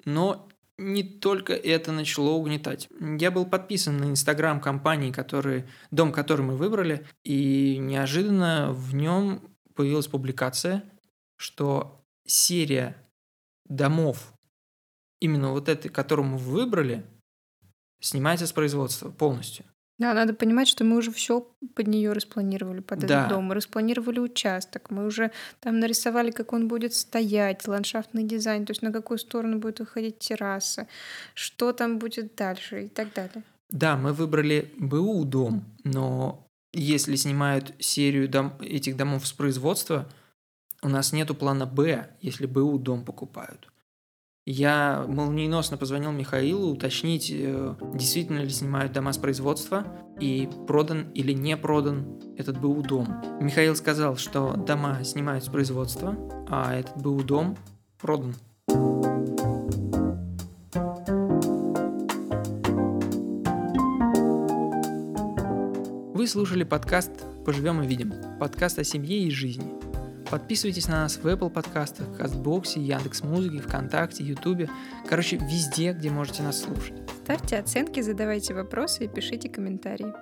Но 0.06 0.48
не 0.78 1.04
только 1.04 1.54
это 1.54 1.92
начало 1.92 2.30
угнетать. 2.30 2.88
Я 3.00 3.32
был 3.32 3.48
подписан 3.48 3.98
на 3.98 4.06
инстаграм 4.06 4.62
компании, 4.62 5.12
который, 5.12 5.66
дом, 5.90 6.12
который 6.12 6.46
мы 6.46 6.56
выбрали, 6.56 7.06
и 7.24 7.78
неожиданно 7.80 8.72
в 8.72 8.94
нем 8.94 9.42
появилась 9.74 10.08
публикация, 10.08 10.84
что 11.36 12.04
серия 12.28 12.96
домов, 13.66 14.34
именно 15.20 15.52
вот 15.52 15.68
этой, 15.68 15.90
которую 15.90 16.28
мы 16.28 16.38
выбрали, 16.38 17.04
снимается 18.00 18.46
с 18.46 18.54
производства 18.54 19.10
полностью. 19.10 19.66
Да, 20.00 20.14
надо 20.14 20.34
понимать, 20.34 20.68
что 20.68 20.84
мы 20.84 20.98
уже 20.98 21.12
все 21.12 21.42
под 21.76 21.88
нее 21.88 22.12
распланировали, 22.14 22.82
под 22.82 23.00
Да. 23.00 23.06
этот 23.06 23.30
дом. 23.30 23.46
Мы 23.46 23.56
распланировали 23.56 24.20
участок, 24.20 24.92
мы 24.92 25.06
уже 25.06 25.32
там 25.60 25.80
нарисовали, 25.80 26.32
как 26.32 26.54
он 26.54 26.68
будет 26.68 26.94
стоять, 26.94 27.68
ландшафтный 27.68 28.24
дизайн, 28.24 28.66
то 28.66 28.72
есть 28.72 28.84
на 28.84 28.92
какую 28.92 29.18
сторону 29.18 29.58
будет 29.60 29.80
выходить 29.80 30.20
терраса, 30.20 30.88
что 31.34 31.74
там 31.74 31.98
будет 31.98 32.36
дальше 32.36 32.86
и 32.86 32.88
так 32.90 33.14
далее. 33.14 33.44
Да, 33.70 33.98
мы 33.98 34.14
выбрали 34.14 34.72
БУ 34.78 35.26
дом, 35.26 35.66
но 35.84 36.48
если 36.74 37.16
снимают 37.16 37.74
серию 37.80 38.30
дом, 38.30 38.54
этих 38.62 38.96
домов 38.98 39.26
с 39.26 39.34
производства, 39.34 40.08
у 40.84 40.90
нас 40.90 41.12
нету 41.12 41.34
плана 41.34 41.66
Б, 41.66 42.08
если 42.22 42.46
БУ 42.46 42.78
дом 42.78 43.04
покупают. 43.04 43.68
Я 44.50 45.04
молниеносно 45.10 45.76
позвонил 45.76 46.14
Михаилу 46.14 46.72
уточнить, 46.72 47.30
э, 47.36 47.76
действительно 47.94 48.40
ли 48.40 48.50
снимают 48.50 48.94
дома 48.94 49.12
с 49.12 49.18
производства 49.18 49.86
и 50.22 50.48
продан 50.66 51.12
или 51.12 51.34
не 51.34 51.58
продан 51.58 52.18
этот 52.38 52.58
БУ 52.58 52.82
дом. 52.82 53.22
Михаил 53.42 53.76
сказал, 53.76 54.16
что 54.16 54.54
дома 54.54 55.04
снимают 55.04 55.44
с 55.44 55.50
производства, 55.50 56.16
а 56.50 56.74
этот 56.74 56.96
БУ 56.96 57.24
дом 57.24 57.58
продан. 58.00 58.36
Вы 66.14 66.26
слушали 66.26 66.64
подкаст 66.64 67.12
«Поживем 67.46 67.82
и 67.82 67.86
видим»– 67.86 68.14
подкаст 68.40 68.80
о 68.80 68.86
семье 68.86 69.20
и 69.20 69.30
жизни. 69.30 69.87
Подписывайтесь 70.30 70.88
на 70.88 71.04
нас 71.04 71.18
в 71.18 71.26
Apple 71.26 71.50
подкастах, 71.50 72.18
Кастбоксе, 72.18 72.82
Яндекс.Музыке, 72.82 73.60
ВКонтакте, 73.60 74.26
Ютубе. 74.26 74.70
Короче, 75.08 75.38
везде, 75.38 75.94
где 75.94 76.10
можете 76.10 76.44
нас 76.44 76.62
слушать. 76.62 76.98
Ставьте 77.24 77.58
оценки, 77.58 78.02
задавайте 78.02 78.54
вопросы 78.54 79.06
и 79.06 79.08
пишите 79.08 79.48
комментарии. 79.48 80.14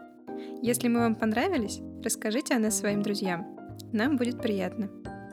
Если 0.62 0.90
мы 0.90 1.00
вам 1.00 1.16
понравились, 1.16 1.80
расскажите 2.04 2.56
о 2.56 2.60
нас 2.60 2.78
своим 2.78 3.02
друзьям. 3.02 3.48
Нам 3.94 4.18
будет 4.18 4.42
приятно. 4.42 4.90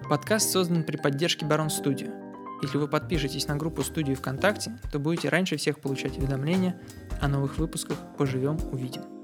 Подкаст 0.09 0.51
создан 0.51 0.85
при 0.85 0.97
поддержке 0.97 1.45
Барон 1.45 1.69
Студио. 1.69 2.09
Если 2.63 2.79
вы 2.79 2.89
подпишетесь 2.89 3.49
на 3.49 3.57
группу 3.57 3.83
студии 3.83 4.15
ВКонтакте, 4.15 4.79
то 4.91 4.99
будете 4.99 5.29
раньше 5.29 5.57
всех 5.57 5.81
получать 5.81 6.17
уведомления 6.17 6.81
о 7.21 7.29
новых 7.29 7.59
выпусках 7.59 7.97
«Поживем, 8.17 8.57
увидим». 8.73 9.22